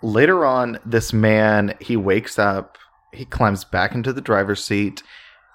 [0.00, 2.78] Later on, this man, he wakes up,
[3.12, 5.02] he climbs back into the driver's seat,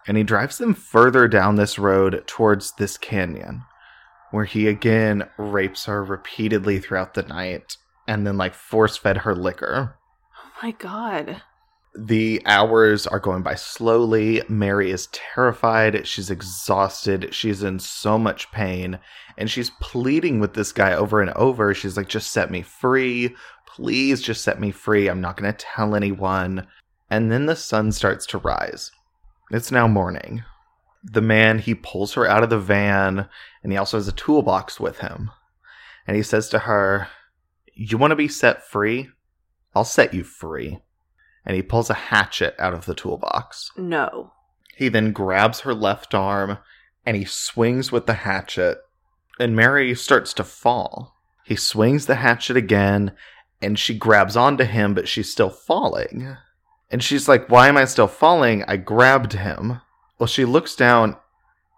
[0.05, 3.63] and he drives them further down this road towards this canyon,
[4.31, 9.35] where he again rapes her repeatedly throughout the night and then like force fed her
[9.35, 9.97] liquor.
[10.37, 11.41] Oh my god.
[11.97, 14.43] The hours are going by slowly.
[14.49, 16.05] Mary is terrified.
[16.05, 17.33] She's exhausted.
[17.33, 18.99] She's in so much pain.
[19.37, 21.73] And she's pleading with this guy over and over.
[21.73, 23.33] She's like, just set me free.
[23.65, 25.07] Please just set me free.
[25.07, 26.67] I'm not going to tell anyone.
[27.09, 28.91] And then the sun starts to rise.
[29.51, 30.43] It's now morning.
[31.07, 33.29] The man, he pulls her out of the van
[33.63, 35.31] and he also has a toolbox with him.
[36.07, 37.07] And he says to her,
[37.73, 39.09] You want to be set free?
[39.73, 40.79] I'll set you free
[41.45, 43.71] and he pulls a hatchet out of the toolbox.
[43.77, 44.33] No.
[44.75, 46.57] He then grabs her left arm
[47.05, 48.79] and he swings with the hatchet,
[49.39, 51.15] and Mary starts to fall.
[51.43, 53.11] He swings the hatchet again,
[53.61, 56.35] and she grabs onto him, but she's still falling.
[56.89, 58.63] And she's like, Why am I still falling?
[58.63, 59.81] I grabbed him.
[60.19, 61.17] Well, she looks down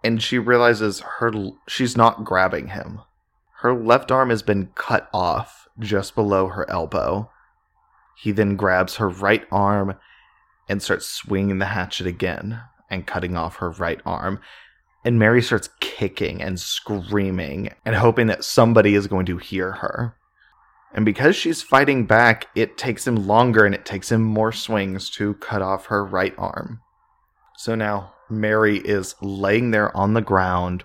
[0.04, 1.32] and she realizes her
[1.66, 3.00] she's not grabbing him.
[3.60, 7.30] Her left arm has been cut off just below her elbow
[8.18, 9.94] he then grabs her right arm
[10.68, 12.60] and starts swinging the hatchet again
[12.90, 14.40] and cutting off her right arm.
[15.04, 20.16] And Mary starts kicking and screaming and hoping that somebody is going to hear her.
[20.92, 25.10] And because she's fighting back, it takes him longer and it takes him more swings
[25.10, 26.80] to cut off her right arm.
[27.56, 30.84] So now Mary is laying there on the ground.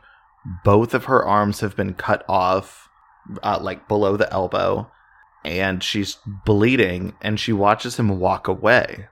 [0.63, 2.89] Both of her arms have been cut off,
[3.41, 4.91] uh, like below the elbow
[5.43, 9.07] and she's bleeding and she watches him walk away.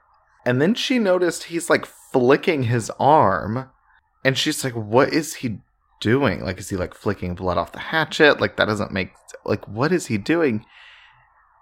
[0.46, 3.70] And then she noticed he's like flicking his arm
[4.24, 5.60] and she's like, What is he
[6.00, 6.44] doing?
[6.44, 8.40] Like, is he like flicking blood off the hatchet?
[8.40, 9.12] Like, that doesn't make,
[9.46, 10.66] like, what is he doing?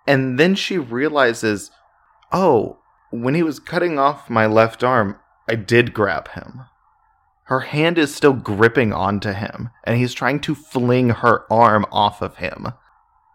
[0.07, 1.71] And then she realizes,
[2.31, 2.79] Oh,
[3.11, 5.17] when he was cutting off my left arm,
[5.49, 6.61] I did grab him.
[7.45, 12.21] Her hand is still gripping onto him, and he's trying to fling her arm off
[12.21, 12.73] of him.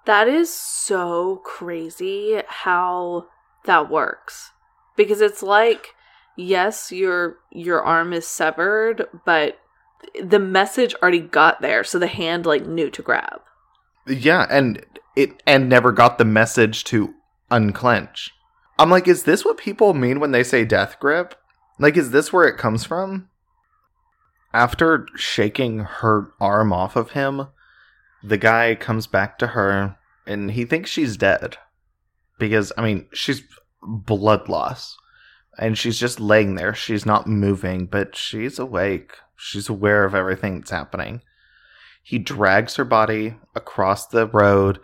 [0.06, 3.26] That is so crazy how
[3.64, 4.52] that works.
[4.96, 5.94] Because it's like
[6.36, 9.58] yes, your your arm is severed, but
[10.22, 13.40] the message already got there, so the hand like knew to grab.
[14.06, 14.84] Yeah, and
[15.16, 17.14] it and never got the message to
[17.50, 18.32] unclench.
[18.78, 21.34] I'm like, is this what people mean when they say death grip?
[21.78, 23.28] Like, is this where it comes from?
[24.52, 27.48] After shaking her arm off of him,
[28.22, 29.96] the guy comes back to her
[30.26, 31.56] and he thinks she's dead.
[32.38, 33.42] Because, I mean, she's
[33.82, 34.96] blood loss.
[35.58, 36.74] And she's just laying there.
[36.74, 39.12] She's not moving, but she's awake.
[39.36, 41.22] She's aware of everything that's happening.
[42.02, 44.80] He drags her body across the road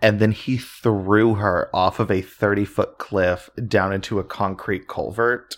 [0.00, 4.86] and then he threw her off of a 30 foot cliff down into a concrete
[4.86, 5.56] culvert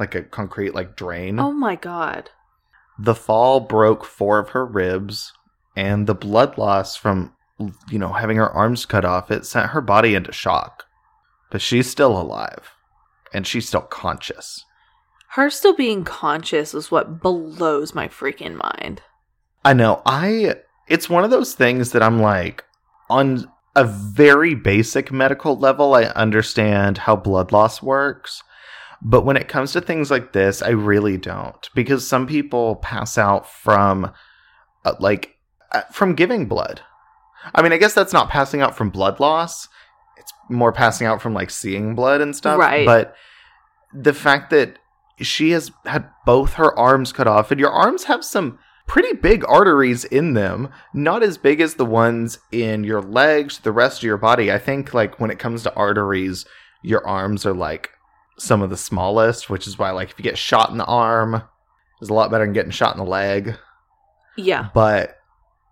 [0.00, 2.30] like a concrete like drain oh my god
[2.98, 5.32] the fall broke four of her ribs
[5.76, 7.32] and the blood loss from
[7.90, 10.84] you know, having her arms cut off, it sent her body into shock.
[11.50, 12.70] But she's still alive.
[13.32, 14.64] And she's still conscious.
[15.30, 19.02] Her still being conscious is what blows my freaking mind.
[19.64, 20.02] I know.
[20.04, 20.56] I
[20.88, 22.64] it's one of those things that I'm like
[23.08, 28.42] on a very basic medical level I understand how blood loss works.
[29.02, 33.16] But when it comes to things like this, I really don't because some people pass
[33.16, 34.12] out from
[34.84, 35.36] uh, like
[35.72, 36.82] uh, from giving blood
[37.54, 39.68] I mean, I guess that's not passing out from blood loss.
[40.16, 42.58] It's more passing out from like seeing blood and stuff.
[42.58, 42.86] Right.
[42.86, 43.14] But
[43.92, 44.78] the fact that
[45.20, 49.44] she has had both her arms cut off, and your arms have some pretty big
[49.46, 54.04] arteries in them, not as big as the ones in your legs, the rest of
[54.04, 54.50] your body.
[54.50, 56.44] I think like when it comes to arteries,
[56.82, 57.90] your arms are like
[58.40, 61.42] some of the smallest, which is why like if you get shot in the arm,
[62.00, 63.56] it's a lot better than getting shot in the leg.
[64.36, 64.68] Yeah.
[64.74, 65.18] But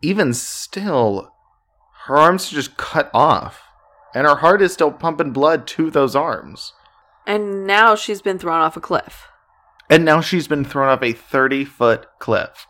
[0.02, 1.32] even still,
[2.04, 3.62] her arms are just cut off,
[4.14, 6.72] and her heart is still pumping blood to those arms.
[7.26, 9.24] And now she's been thrown off a cliff.
[9.90, 12.66] And now she's been thrown off a 30 foot cliff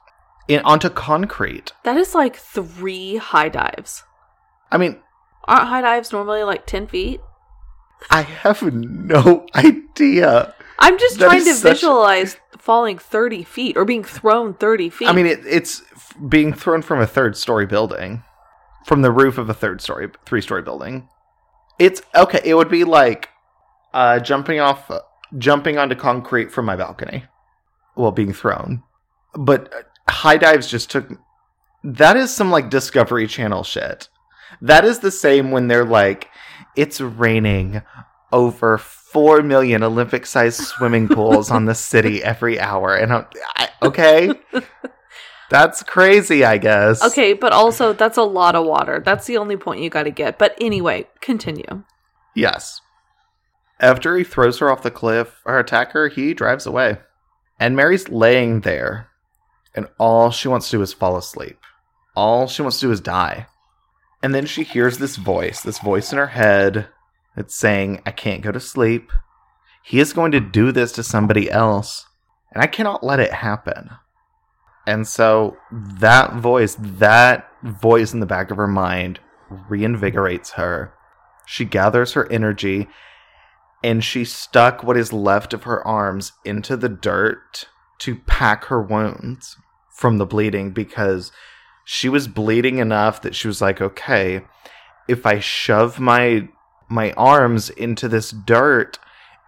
[0.47, 1.73] in, onto concrete.
[1.85, 4.05] That is like three high dives.
[4.71, 5.01] I mean,
[5.49, 7.21] Aren't high dives normally like 10 feet?
[8.11, 10.55] I have no idea.
[10.79, 15.09] I'm just That trying to such- visualize falling 30 feet or being thrown 30 feet.
[15.09, 18.23] I mean, it, it's f- being thrown from a third story building,
[18.85, 21.09] from the roof of a third story, three story building.
[21.79, 22.41] It's okay.
[22.45, 23.29] It would be like
[23.95, 24.91] uh, jumping off,
[25.37, 27.25] jumping onto concrete from my balcony
[27.95, 28.83] while being thrown.
[29.35, 31.09] But uh, high dives just took.
[31.85, 34.09] That is some like Discovery Channel shit.
[34.61, 36.29] That is the same when they're like,
[36.79, 37.83] it's raining
[38.33, 42.95] over 4 million Olympic sized swimming pools on the city every hour.
[42.95, 43.26] And I'm,
[43.57, 44.31] I, okay.
[45.51, 47.03] That's crazy, I guess.
[47.03, 49.03] okay, but also that's a lot of water.
[49.05, 50.39] That's the only point you got to get.
[50.39, 51.83] But anyway, continue.
[52.35, 52.81] Yes.
[53.81, 56.99] After he throws her off the cliff, her attacker, he drives away.
[57.59, 59.09] And Mary's laying there,
[59.74, 61.59] and all she wants to do is fall asleep.
[62.14, 63.47] All she wants to do is die.
[64.23, 66.89] And then she hears this voice, this voice in her head
[67.37, 69.12] that's saying, I can't go to sleep.
[69.85, 72.07] He is going to do this to somebody else,
[72.53, 73.91] and I cannot let it happen.
[74.87, 80.93] And so that voice, that voice in the back of her mind, reinvigorates her.
[81.47, 82.89] She gathers her energy
[83.83, 88.83] and she stuck what is left of her arms into the dirt to pack her
[88.83, 89.57] wounds
[89.91, 91.33] from the bleeding because
[91.91, 94.43] she was bleeding enough that she was like, okay,
[95.09, 96.47] if I shove my
[96.91, 98.99] my arms into this dirt,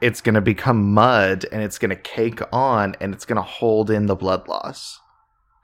[0.00, 3.42] it's going to become mud and it's going to cake on and it's going to
[3.42, 5.00] hold in the blood loss.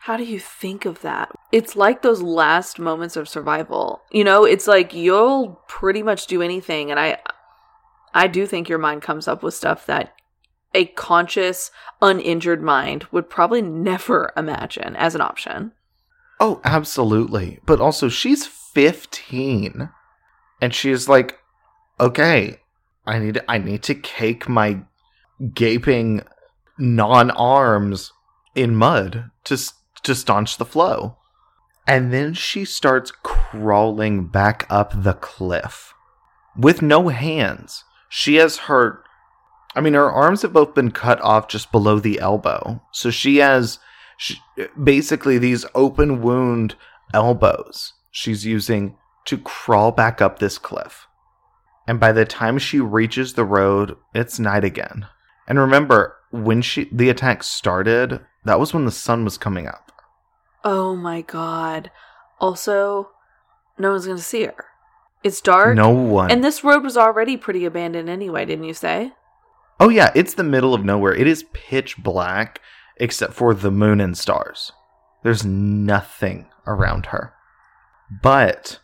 [0.00, 1.30] How do you think of that?
[1.50, 4.02] It's like those last moments of survival.
[4.12, 7.20] You know, it's like you'll pretty much do anything and I
[8.12, 10.12] I do think your mind comes up with stuff that
[10.74, 11.70] a conscious,
[12.02, 15.72] uninjured mind would probably never imagine as an option.
[16.38, 17.60] Oh, absolutely.
[17.64, 19.90] But also, she's 15.
[20.60, 21.38] And she's like,
[21.98, 22.60] okay,
[23.06, 24.80] I need I need to cake my
[25.54, 26.22] gaping
[26.78, 28.12] non-arms
[28.54, 29.58] in mud to
[30.02, 31.16] to staunch the flow.
[31.86, 35.94] And then she starts crawling back up the cliff
[36.56, 37.84] with no hands.
[38.08, 39.02] She has her
[39.74, 42.82] I mean her arms have both been cut off just below the elbow.
[42.92, 43.78] So she has
[44.16, 44.38] she,
[44.82, 46.76] basically these open wound
[47.12, 48.96] elbows she's using
[49.26, 51.06] to crawl back up this cliff.
[51.86, 55.06] And by the time she reaches the road, it's night again.
[55.46, 59.92] And remember, when she the attack started, that was when the sun was coming up.
[60.64, 61.90] Oh my god.
[62.40, 63.10] Also,
[63.78, 64.64] no one's going to see her.
[65.22, 65.76] It's dark.
[65.76, 66.30] No one.
[66.30, 69.12] And this road was already pretty abandoned anyway, didn't you say?
[69.78, 71.14] oh yeah, it's the middle of nowhere.
[71.14, 72.60] It is pitch black
[72.96, 74.72] except for the moon and stars.
[75.22, 77.34] There's nothing around her.
[78.22, 78.80] But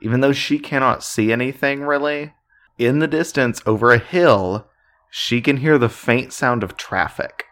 [0.00, 2.34] even though she cannot see anything really,
[2.78, 4.68] in the distance over a hill,
[5.10, 7.44] she can hear the faint sound of traffic.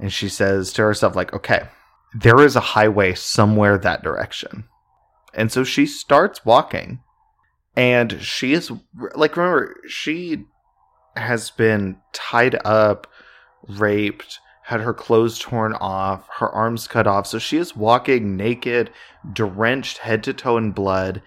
[0.00, 1.68] And she says to herself like, "Okay,
[2.14, 4.64] there is a highway somewhere that direction."
[5.34, 7.00] And so she starts walking.
[7.74, 8.72] And she is
[9.14, 10.46] like remember, she
[11.14, 13.06] has been tied up,
[13.68, 17.26] raped, had her clothes torn off, her arms cut off.
[17.26, 18.90] So she is walking naked,
[19.32, 21.22] drenched head to toe in blood,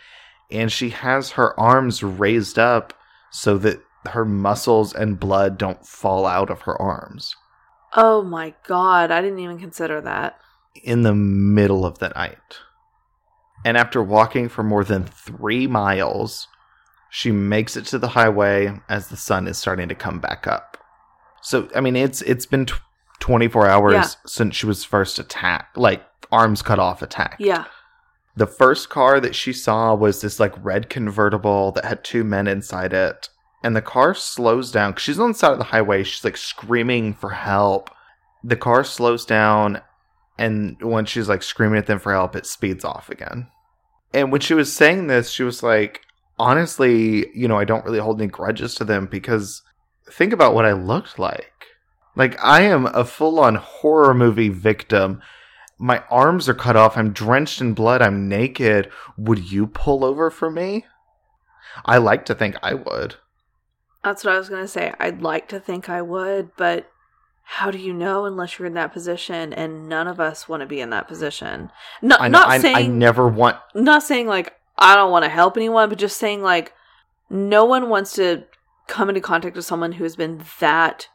[0.51, 2.93] and she has her arms raised up
[3.31, 7.35] so that her muscles and blood don't fall out of her arms
[7.95, 10.37] Oh my god, I didn't even consider that.
[10.83, 12.59] in the middle of the night.
[13.65, 16.47] And after walking for more than three miles,
[17.09, 20.77] she makes it to the highway as the sun is starting to come back up.
[21.41, 22.67] So, I mean, it's it's been
[23.19, 24.05] 24 hours Yeah.
[24.25, 27.41] since she was first attacked, like arms cut off attacked.
[27.41, 27.65] Yeah.
[28.35, 32.47] The first car that she saw was this like red convertible that had two men
[32.47, 33.29] inside it.
[33.63, 34.95] And the car slows down.
[34.95, 36.03] She's on the side of the highway.
[36.03, 37.89] She's like screaming for help.
[38.43, 39.81] The car slows down.
[40.37, 43.49] And when she's like screaming at them for help, it speeds off again.
[44.13, 45.99] And when she was saying this, she was like,
[46.37, 49.61] honestly, you know, I don't really hold any grudges to them because
[50.09, 51.58] think about what I looked like.
[52.19, 55.21] Like, I am a full on horror movie victim
[55.79, 56.97] my arms are cut off.
[56.97, 58.01] I'm drenched in blood.
[58.01, 58.91] I'm naked.
[59.17, 60.85] Would you pull over for me?
[61.85, 63.15] I like to think I would.
[64.03, 64.93] That's what I was going to say.
[64.99, 66.91] I'd like to think I would, but
[67.43, 69.53] how do you know unless you're in that position?
[69.53, 71.71] And none of us want to be in that position.
[72.01, 73.57] Not I, not I, saying I never want.
[73.73, 76.73] not saying like I don't want to help anyone, but just saying like
[77.29, 78.43] no one wants to
[78.87, 81.07] come into contact with someone who has been that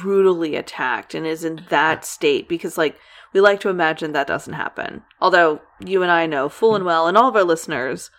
[0.00, 2.98] brutally attacked and is in that state because like
[3.32, 5.02] we like to imagine that doesn't happen.
[5.20, 8.10] Although you and I know full and well, and all of our listeners,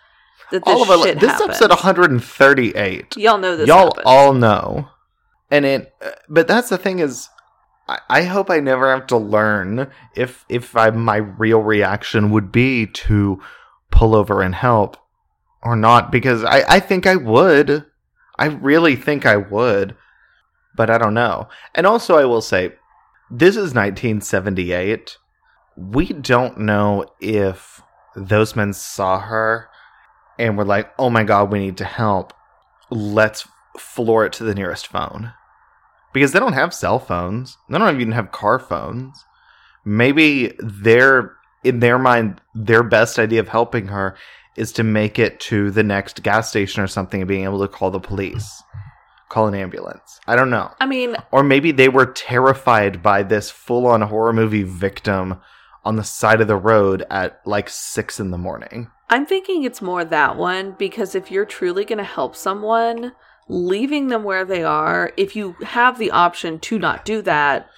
[0.50, 1.50] that this all of our, shit this happens.
[1.50, 3.16] episode 138.
[3.16, 3.66] Y'all know this.
[3.66, 4.02] Y'all happens.
[4.06, 4.88] all know,
[5.50, 5.92] and it.
[6.00, 7.28] uh, But that's the thing is,
[7.88, 12.52] I, I hope I never have to learn if if I my real reaction would
[12.52, 13.40] be to
[13.90, 14.96] pull over and help
[15.62, 17.86] or not because I I think I would.
[18.38, 19.96] I really think I would,
[20.78, 21.48] but I don't know.
[21.74, 22.72] And also, I will say,
[23.30, 25.18] this is 1978.
[25.76, 27.82] We don't know if
[28.14, 29.68] those men saw her
[30.38, 32.32] and were like, oh my god, we need to help.
[32.90, 33.46] Let's
[33.76, 35.32] floor it to the nearest phone.
[36.14, 39.24] Because they don't have cell phones, they don't even have car phones.
[39.84, 41.32] Maybe their,
[41.64, 44.16] in their mind, their best idea of helping her
[44.56, 47.68] is to make it to the next gas station or something and being able to
[47.68, 48.62] call the police,
[49.28, 50.20] call an ambulance.
[50.26, 50.70] I don't know.
[50.80, 55.40] I mean, Or maybe they were terrified by this full on horror movie victim
[55.84, 58.90] on the side of the road at like six in the morning.
[59.10, 63.12] I'm thinking it's more that one because if you're truly going to help someone,
[63.48, 67.68] leaving them where they are, if you have the option to not do that,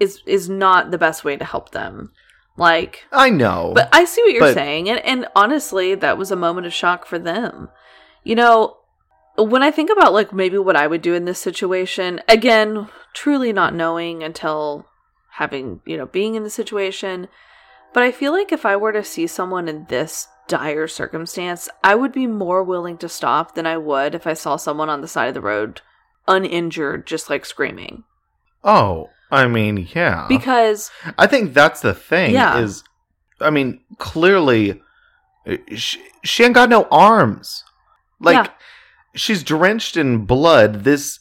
[0.00, 2.12] is is not the best way to help them.
[2.56, 3.72] Like, I know.
[3.74, 6.72] but I see what you're But- saying, and and honestly, that was a moment of
[6.72, 7.68] shock for them.
[8.22, 8.78] You know,
[9.36, 13.52] when I think about like maybe what I would do in this situation, again, truly
[13.52, 14.86] not knowing until
[15.32, 17.28] having, you know, being in the situation,
[17.92, 21.94] but I feel like if I were to see someone in this dire circumstance, I
[21.94, 25.08] would be more willing to stop than I would if I saw someone on the
[25.08, 25.80] side of the road
[26.28, 28.04] uninjured just like screaming.
[28.62, 30.26] oh, I mean, yeah.
[30.28, 32.58] Because I think that's the thing Yeah.
[32.58, 32.84] is
[33.40, 34.80] I mean, clearly
[35.46, 37.64] uh, she, she ain't got no arms.
[38.20, 38.52] Like Yeah.
[39.14, 40.84] She's drenched in blood.
[40.84, 41.20] This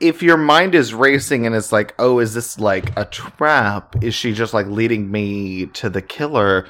[0.00, 3.96] if your mind is racing and it's like, "Oh, is this like a trap?
[4.02, 6.66] Is she just like leading me to the killer?"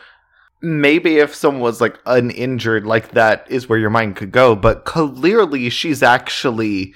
[0.64, 4.84] Maybe if someone was like uninjured like that is where your mind could go, but
[4.84, 6.94] clearly she's actually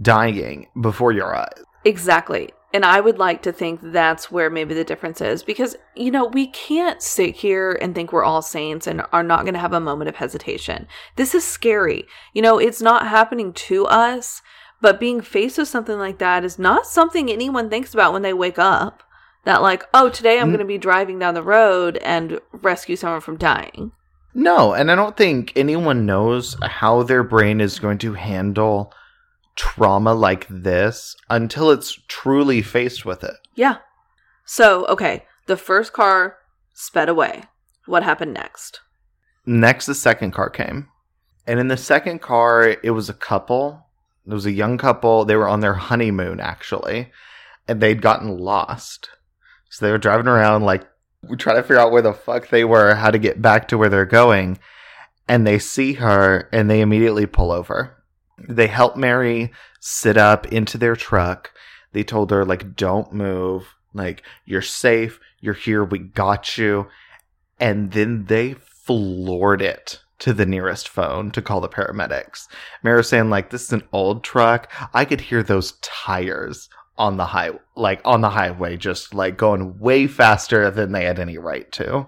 [0.00, 1.64] dying before your eyes.
[1.84, 2.50] Exactly.
[2.72, 6.26] And I would like to think that's where maybe the difference is because, you know,
[6.26, 9.72] we can't sit here and think we're all saints and are not going to have
[9.72, 10.86] a moment of hesitation.
[11.16, 12.04] This is scary.
[12.34, 14.42] You know, it's not happening to us,
[14.82, 18.34] but being faced with something like that is not something anyone thinks about when they
[18.34, 19.02] wake up.
[19.44, 20.50] That, like, oh, today I'm Mm.
[20.50, 23.92] going to be driving down the road and rescue someone from dying.
[24.34, 28.92] No, and I don't think anyone knows how their brain is going to handle
[29.58, 33.34] trauma like this until it's truly faced with it.
[33.56, 33.78] Yeah.
[34.46, 36.36] So, okay, the first car
[36.72, 37.42] sped away.
[37.84, 38.80] What happened next?
[39.44, 40.88] Next, the second car came.
[41.46, 43.84] And in the second car, it was a couple.
[44.26, 45.24] It was a young couple.
[45.24, 47.10] They were on their honeymoon, actually.
[47.66, 49.10] And they'd gotten lost.
[49.70, 50.86] So they were driving around, like,
[51.38, 53.88] trying to figure out where the fuck they were, how to get back to where
[53.88, 54.58] they're going.
[55.26, 57.97] And they see her, and they immediately pull over.
[58.48, 61.52] They help Mary sit up into their truck.
[61.92, 63.74] They told her, like, don't move.
[63.94, 65.18] Like, you're safe.
[65.40, 65.84] You're here.
[65.84, 66.88] We got you
[67.60, 72.48] and then they floored it to the nearest phone to call the paramedics.
[72.82, 74.70] Mary was saying like this is an old truck.
[74.92, 79.78] I could hear those tires on the high like on the highway just like going
[79.78, 82.06] way faster than they had any right to.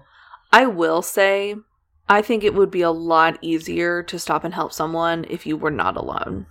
[0.53, 1.55] I will say,
[2.11, 5.57] I think it would be a lot easier to stop and help someone if you
[5.57, 6.47] were not alone.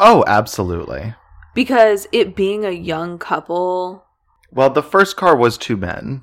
[0.00, 1.14] Oh, absolutely.
[1.54, 4.04] Because it being a young couple,
[4.50, 6.22] Well, the first car was two men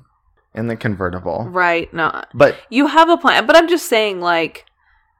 [0.54, 1.46] in the convertible.
[1.50, 1.92] right?
[1.94, 3.46] No, But you have a plan.
[3.46, 4.66] But I'm just saying, like,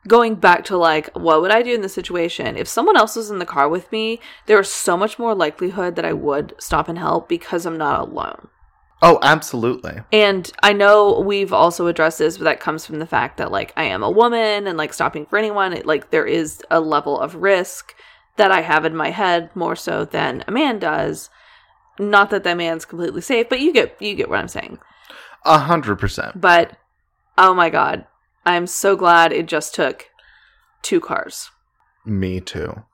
[0.06, 2.56] going back to like, what would I do in this situation?
[2.56, 5.96] If someone else was in the car with me, there is so much more likelihood
[5.96, 8.48] that I would stop and help because I'm not alone.
[9.02, 10.00] Oh, absolutely.
[10.12, 13.72] And I know we've also addressed this, but that comes from the fact that like
[13.76, 17.18] I am a woman and like stopping for anyone, it, like there is a level
[17.18, 17.94] of risk
[18.36, 21.30] that I have in my head more so than a man does.
[21.98, 24.78] Not that that man's completely safe, but you get you get what I'm saying.
[25.44, 26.40] A hundred percent.
[26.40, 26.76] But
[27.36, 28.06] oh my god,
[28.46, 30.08] I'm so glad it just took
[30.82, 31.50] two cars.
[32.04, 32.84] Me too.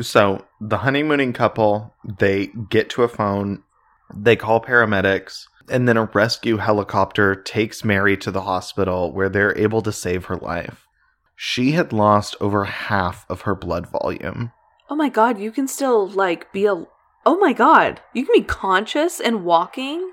[0.00, 3.64] So the honeymooning couple, they get to a phone,
[4.14, 9.56] they call paramedics, and then a rescue helicopter takes Mary to the hospital where they're
[9.58, 10.86] able to save her life.
[11.36, 14.52] She had lost over half of her blood volume.
[14.90, 16.84] Oh my god, you can still like be a
[17.26, 18.00] Oh my god.
[18.14, 20.12] You can be conscious and walking?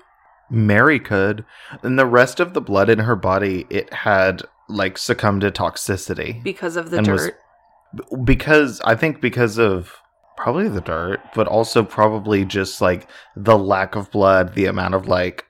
[0.50, 1.44] Mary could.
[1.82, 6.42] And the rest of the blood in her body, it had like succumbed to toxicity.
[6.42, 8.24] Because of the And was- dirt.
[8.24, 9.94] because I think because of
[10.36, 15.08] probably the dirt, but also probably just like the lack of blood, the amount of
[15.08, 15.46] like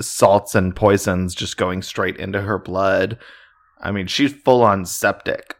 [0.00, 3.18] salts and poisons just going straight into her blood.
[3.80, 5.56] I mean, she's full on septic,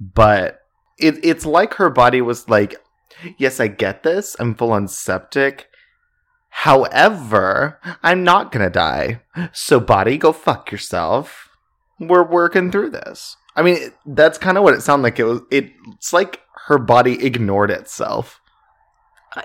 [0.00, 0.60] but
[0.98, 2.76] it, it's like her body was like,
[3.36, 4.36] yes, I get this.
[4.38, 5.68] I'm full on septic.
[6.50, 9.22] However, I'm not gonna die.
[9.52, 11.48] So, body, go fuck yourself.
[11.98, 13.36] We're working through this.
[13.56, 15.18] I mean, that's kind of what it sounded like.
[15.18, 15.40] It was.
[15.50, 18.40] It, it's like her body ignored itself.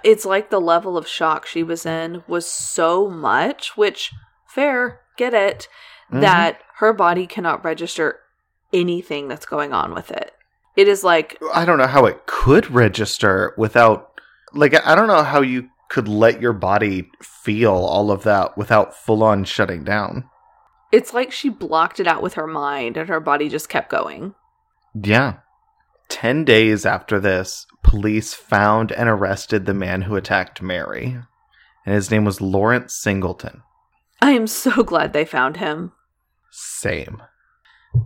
[0.03, 4.13] It's like the level of shock she was in was so much, which,
[4.47, 5.67] fair, get it,
[6.11, 6.21] Mhm.
[6.21, 8.19] that her body cannot register
[8.71, 10.33] anything that's going on with it.
[10.75, 14.11] It is like, I don't know how it could register without,
[14.53, 18.95] like, I don't know how you could let your body feel all of that without
[18.95, 20.29] full on shutting down.
[20.91, 24.33] it's like she blocked it out with her mind and her body just kept going.
[24.95, 25.33] Yeah.
[26.09, 31.17] 10 days after this, police found and arrested the man who attacked Mary.
[31.85, 33.63] And his name was Lawrence Singleton.
[34.21, 35.93] I am so glad they found him.
[36.51, 37.21] Same.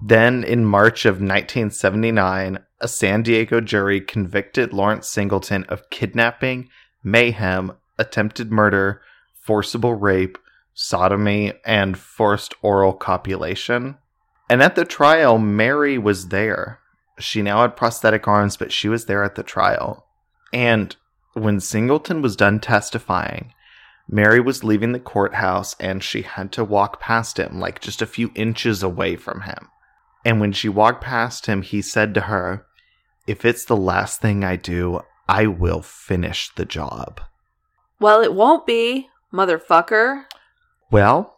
[0.02, 6.70] Then, in March of 1979, a San Diego jury convicted Lawrence Singleton of kidnapping,
[7.04, 9.02] mayhem, attempted murder,
[9.34, 10.38] forcible rape,
[10.74, 13.98] sodomy, and forced oral copulation.
[14.50, 16.80] And at the trial, Mary was there.
[17.20, 20.08] She now had prosthetic arms, but she was there at the trial.
[20.52, 20.96] And
[21.34, 23.54] when Singleton was done testifying,
[24.08, 28.08] Mary was leaving the courthouse and she had to walk past him, like just a
[28.08, 29.70] few inches away from him.
[30.26, 32.66] And when she walked past him, he said to her,
[33.28, 37.22] If it's the last thing I do, I will finish the job.
[38.00, 40.26] Well, it won't be, motherfucker.
[40.92, 41.33] Well,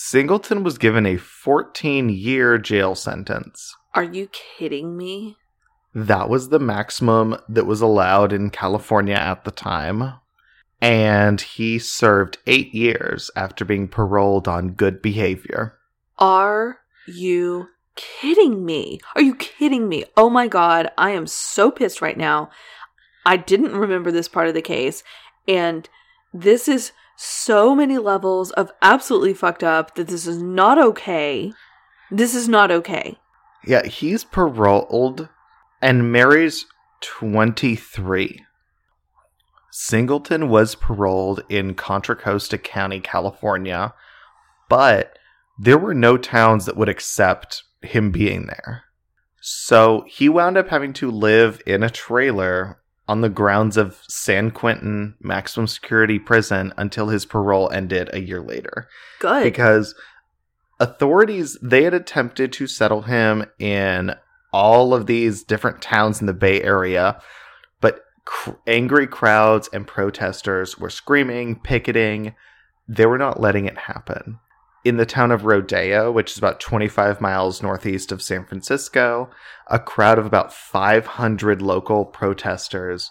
[0.00, 3.74] Singleton was given a 14 year jail sentence.
[3.94, 5.36] Are you kidding me?
[5.92, 10.14] That was the maximum that was allowed in California at the time.
[10.80, 15.76] And he served eight years after being paroled on good behavior.
[16.16, 17.66] Are you
[17.96, 19.00] kidding me?
[19.16, 20.04] Are you kidding me?
[20.16, 22.50] Oh my god, I am so pissed right now.
[23.26, 25.02] I didn't remember this part of the case,
[25.48, 25.88] and
[26.32, 31.52] this is so many levels of absolutely fucked up that this is not okay.
[32.12, 33.18] This is not okay.
[33.66, 35.28] Yeah, he's paroled,
[35.82, 36.66] and Mary's
[37.00, 38.44] 23.
[39.72, 43.94] Singleton was paroled in Contra Costa County, California,
[44.68, 45.18] but
[45.58, 48.84] there were no towns that would accept him being there.
[49.40, 54.50] So he wound up having to live in a trailer on the grounds of San
[54.50, 58.88] Quentin Maximum Security Prison until his parole ended a year later.
[59.18, 59.42] Good.
[59.44, 59.94] because
[60.80, 64.14] authorities they had attempted to settle him in
[64.52, 67.20] all of these different towns in the bay area
[67.80, 72.34] but cr- angry crowds and protesters were screaming picketing.
[72.86, 74.38] They were not letting it happen
[74.84, 79.30] in the town of rodeo which is about 25 miles northeast of san francisco
[79.68, 83.10] a crowd of about 500 local protesters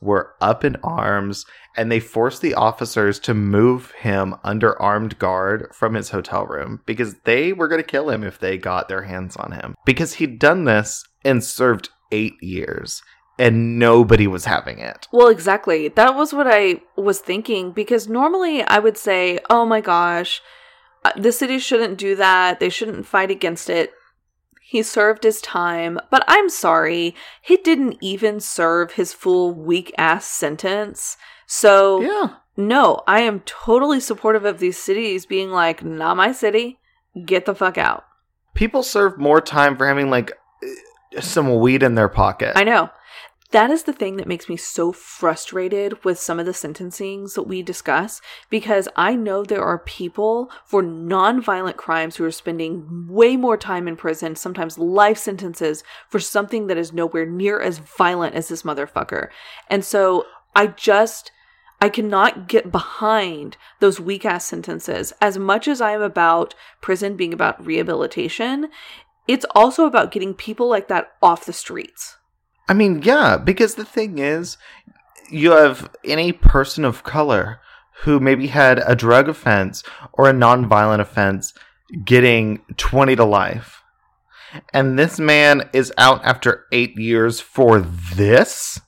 [0.00, 1.46] were up in arms
[1.76, 6.80] and they forced the officers to move him under armed guard from his hotel room
[6.86, 9.74] because they were going to kill him if they got their hands on him.
[9.84, 13.02] Because he'd done this and served eight years,
[13.38, 15.06] and nobody was having it.
[15.12, 15.88] Well, exactly.
[15.88, 20.40] That was what I was thinking because normally I would say, oh my gosh,
[21.06, 22.58] Uh, the city shouldn't do that.
[22.58, 23.92] They shouldn't fight against it.
[24.60, 30.24] He served his time, but I'm sorry, he didn't even serve his full weak ass
[30.26, 31.16] sentence.
[31.46, 32.30] So, Yeah.
[32.56, 36.80] no, I am totally supportive of these cities being like, not my city,
[37.24, 38.04] get the fuck out.
[38.54, 40.32] People serve more time for having like
[41.20, 42.54] some weed in their pocket.
[42.56, 42.90] I know.
[43.52, 47.44] That is the thing that makes me so frustrated with some of the sentencings that
[47.44, 48.20] we discuss
[48.50, 53.86] because I know there are people for non-violent crimes who are spending way more time
[53.86, 58.62] in prison, sometimes life sentences for something that is nowhere near as violent as this
[58.62, 59.28] motherfucker.
[59.70, 61.30] And so I just
[61.80, 65.12] I cannot get behind those weak ass sentences.
[65.20, 68.70] As much as I am about prison being about rehabilitation,
[69.28, 72.16] it's also about getting people like that off the streets.
[72.68, 74.56] I mean, yeah, because the thing is,
[75.30, 77.60] you have any person of color
[78.02, 79.82] who maybe had a drug offense
[80.12, 81.54] or a nonviolent offense
[82.04, 83.82] getting 20 to life.
[84.72, 88.80] And this man is out after eight years for this?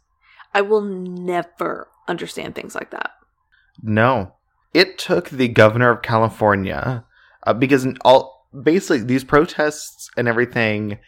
[0.55, 3.10] I will never understand things like that.
[3.82, 4.34] No.
[4.74, 7.05] It took the governor of California
[7.46, 10.98] uh, because all basically these protests and everything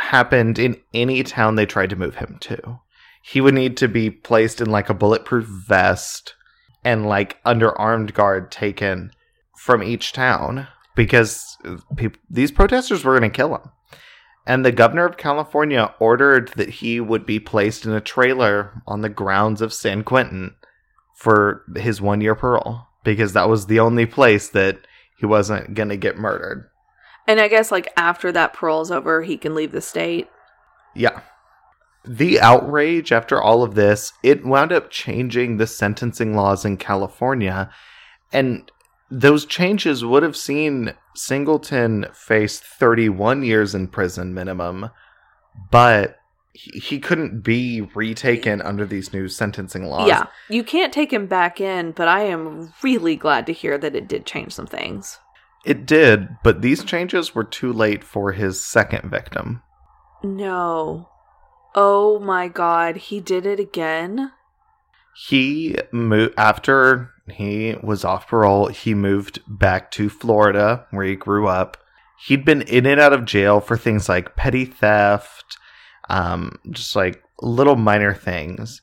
[0.00, 2.80] happened in any town they tried to move him to.
[3.22, 6.34] He would need to be placed in like a bulletproof vest
[6.84, 9.12] and like under armed guard taken
[9.56, 11.56] from each town because
[11.96, 13.70] peop these protesters were going to kill him.
[14.46, 19.02] And the governor of California ordered that he would be placed in a trailer on
[19.02, 20.54] the grounds of San Quentin
[21.14, 24.86] for his one year parole because that was the only place that
[25.18, 26.68] he wasn't going to get murdered.
[27.26, 30.28] And I guess like after that parole's over, he can leave the state.
[30.94, 31.20] Yeah.
[32.04, 37.70] The outrage after all of this, it wound up changing the sentencing laws in California.
[38.32, 38.70] And
[39.10, 44.90] those changes would have seen Singleton face 31 years in prison minimum,
[45.70, 46.16] but
[46.52, 50.08] he, he couldn't be retaken under these new sentencing laws.
[50.08, 50.26] Yeah.
[50.48, 54.08] You can't take him back in, but I am really glad to hear that it
[54.08, 55.18] did change some things.
[55.64, 59.62] It did, but these changes were too late for his second victim.
[60.22, 61.08] No.
[61.74, 64.32] Oh my god, he did it again?
[65.26, 71.46] He moved after he was off parole, he moved back to Florida where he grew
[71.46, 71.76] up.
[72.26, 75.56] He'd been in and out of jail for things like petty theft,
[76.08, 78.82] um, just like little minor things.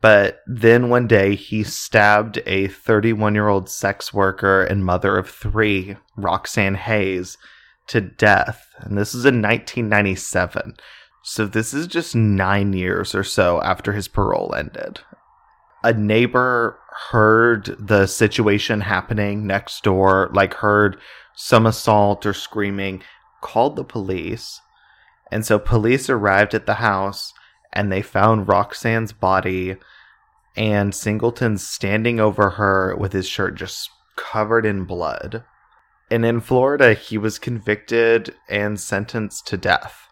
[0.00, 5.28] But then one day he stabbed a 31 year old sex worker and mother of
[5.28, 7.36] three, Roxanne Hayes,
[7.88, 8.66] to death.
[8.78, 10.74] And this is in 1997.
[11.24, 15.00] So this is just nine years or so after his parole ended.
[15.82, 16.78] A neighbor
[17.10, 20.98] heard the situation happening next door, like heard
[21.34, 23.02] some assault or screaming,
[23.40, 24.60] called the police.
[25.30, 27.32] And so police arrived at the house
[27.72, 29.76] and they found Roxanne's body
[30.56, 35.44] and Singleton standing over her with his shirt just covered in blood.
[36.10, 40.08] And in Florida, he was convicted and sentenced to death.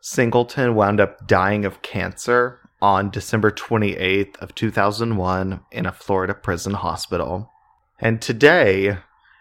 [0.00, 6.74] Singleton wound up dying of cancer on December 28th of 2001 in a Florida prison
[6.74, 7.50] hospital.
[7.98, 8.98] And today,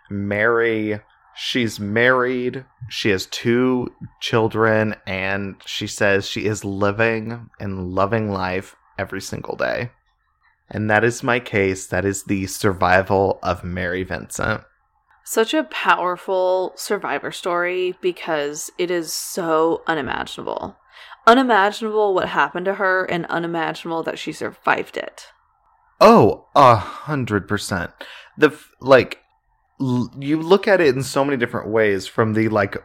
[0.09, 0.99] Mary
[1.39, 8.75] She's married, she has two children, and she says she is living and loving life
[8.97, 9.91] every single day.
[10.69, 11.85] And that is my case.
[11.85, 14.63] That is the survival of Mary Vincent.
[15.23, 20.77] Such a powerful survivor story because it is so unimaginable.
[21.27, 25.27] Unimaginable what happened to her, and unimaginable that she survived it.
[26.01, 27.91] Oh, a hundred percent.
[28.37, 29.19] The like
[29.79, 32.77] you look at it in so many different ways from the like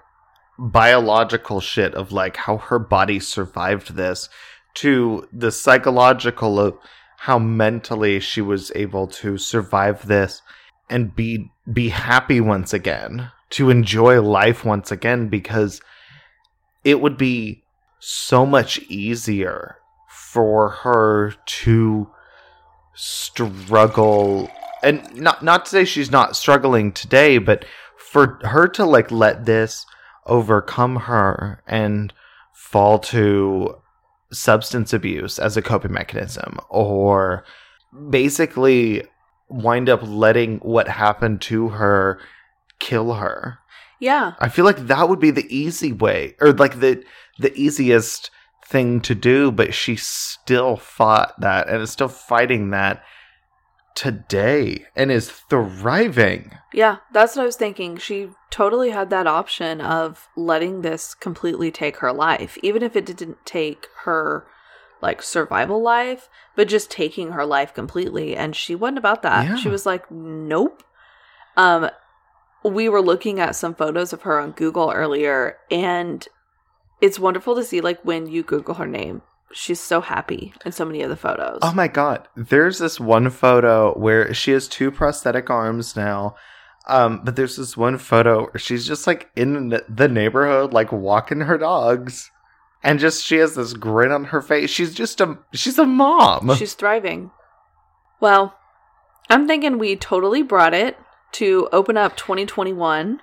[0.59, 4.29] biological shit of like how her body survived this
[4.75, 6.77] to the psychological of
[7.19, 10.43] how mentally she was able to survive this
[10.91, 15.81] and be be happy once again to enjoy life once again because
[16.85, 17.63] it would be
[17.99, 19.77] so much easier
[20.09, 22.11] for her to
[22.95, 24.51] struggle
[24.83, 27.65] and not not to say she's not struggling today, but
[27.97, 29.87] for her to like let this
[30.27, 32.13] overcome her and
[32.53, 33.77] fall to
[34.33, 37.45] substance abuse as a coping mechanism or
[38.11, 39.05] basically
[39.49, 42.21] wind up letting what happened to her
[42.79, 43.59] kill her.
[44.01, 44.33] Yeah.
[44.41, 47.05] I feel like that would be the easy way or like the
[47.39, 48.31] the easiest
[48.67, 53.03] thing to do, but she still fought that and is still fighting that
[53.95, 56.57] today and is thriving.
[56.73, 57.97] Yeah, that's what I was thinking.
[57.97, 63.07] She totally had that option of letting this completely take her life, even if it
[63.07, 64.47] didn't take her
[65.01, 68.37] like survival life, but just taking her life completely.
[68.37, 69.47] And she wasn't about that.
[69.47, 69.57] Yeah.
[69.57, 70.83] She was like, nope.
[71.57, 71.91] Um,
[72.65, 76.27] we were looking at some photos of her on Google earlier, and
[77.01, 79.23] it's wonderful to see like when you Google her name.
[79.53, 81.59] She's so happy in so many of the photos.
[81.63, 82.29] Oh my god.
[82.37, 86.37] There's this one photo where she has two prosthetic arms now.
[86.89, 90.91] Um, but there's this one photo where she's just like in the- the neighborhood, like
[90.91, 92.31] walking her dogs.
[92.83, 94.69] And just she has this grin on her face.
[94.71, 96.53] She's just a she's a mom.
[96.57, 97.31] She's thriving.
[98.21, 98.57] Well,
[99.31, 100.97] I'm thinking we totally brought it
[101.33, 103.21] to open up 2021.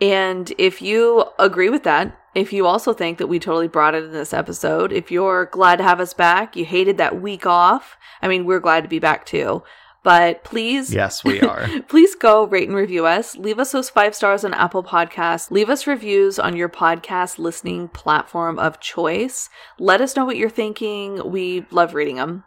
[0.00, 4.04] And if you agree with that, if you also think that we totally brought it
[4.04, 7.96] in this episode, if you're glad to have us back, you hated that week off,
[8.20, 9.62] I mean, we're glad to be back too.
[10.02, 11.66] But please, yes, we are.
[11.88, 13.36] please go rate and review us.
[13.36, 15.50] Leave us those five stars on Apple Podcasts.
[15.50, 19.48] Leave us reviews on your podcast listening platform of choice.
[19.78, 21.30] Let us know what you're thinking.
[21.30, 22.44] We love reading them.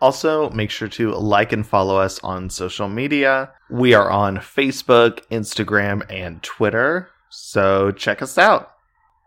[0.00, 3.50] Also, make sure to like and follow us on social media.
[3.70, 7.08] We are on Facebook, Instagram, and Twitter.
[7.30, 8.72] So check us out.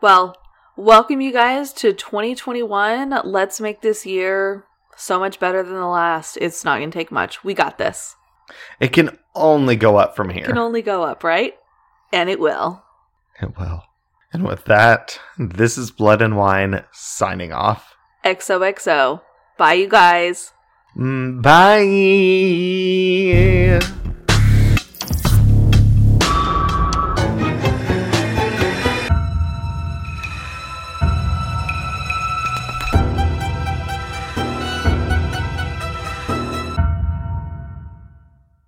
[0.01, 0.35] Well,
[0.77, 3.21] welcome you guys to 2021.
[3.25, 4.65] Let's make this year
[4.95, 6.37] so much better than the last.
[6.37, 7.43] It's not going to take much.
[7.43, 8.15] We got this.
[8.79, 10.43] It can only go up from here.
[10.43, 11.53] It Can only go up, right?
[12.11, 12.83] And it will.
[13.41, 13.83] It will.
[14.31, 17.95] And with that, this is Blood and Wine signing off.
[18.23, 19.21] XOXO.
[19.57, 20.53] Bye, you guys.
[20.99, 21.79] Bye.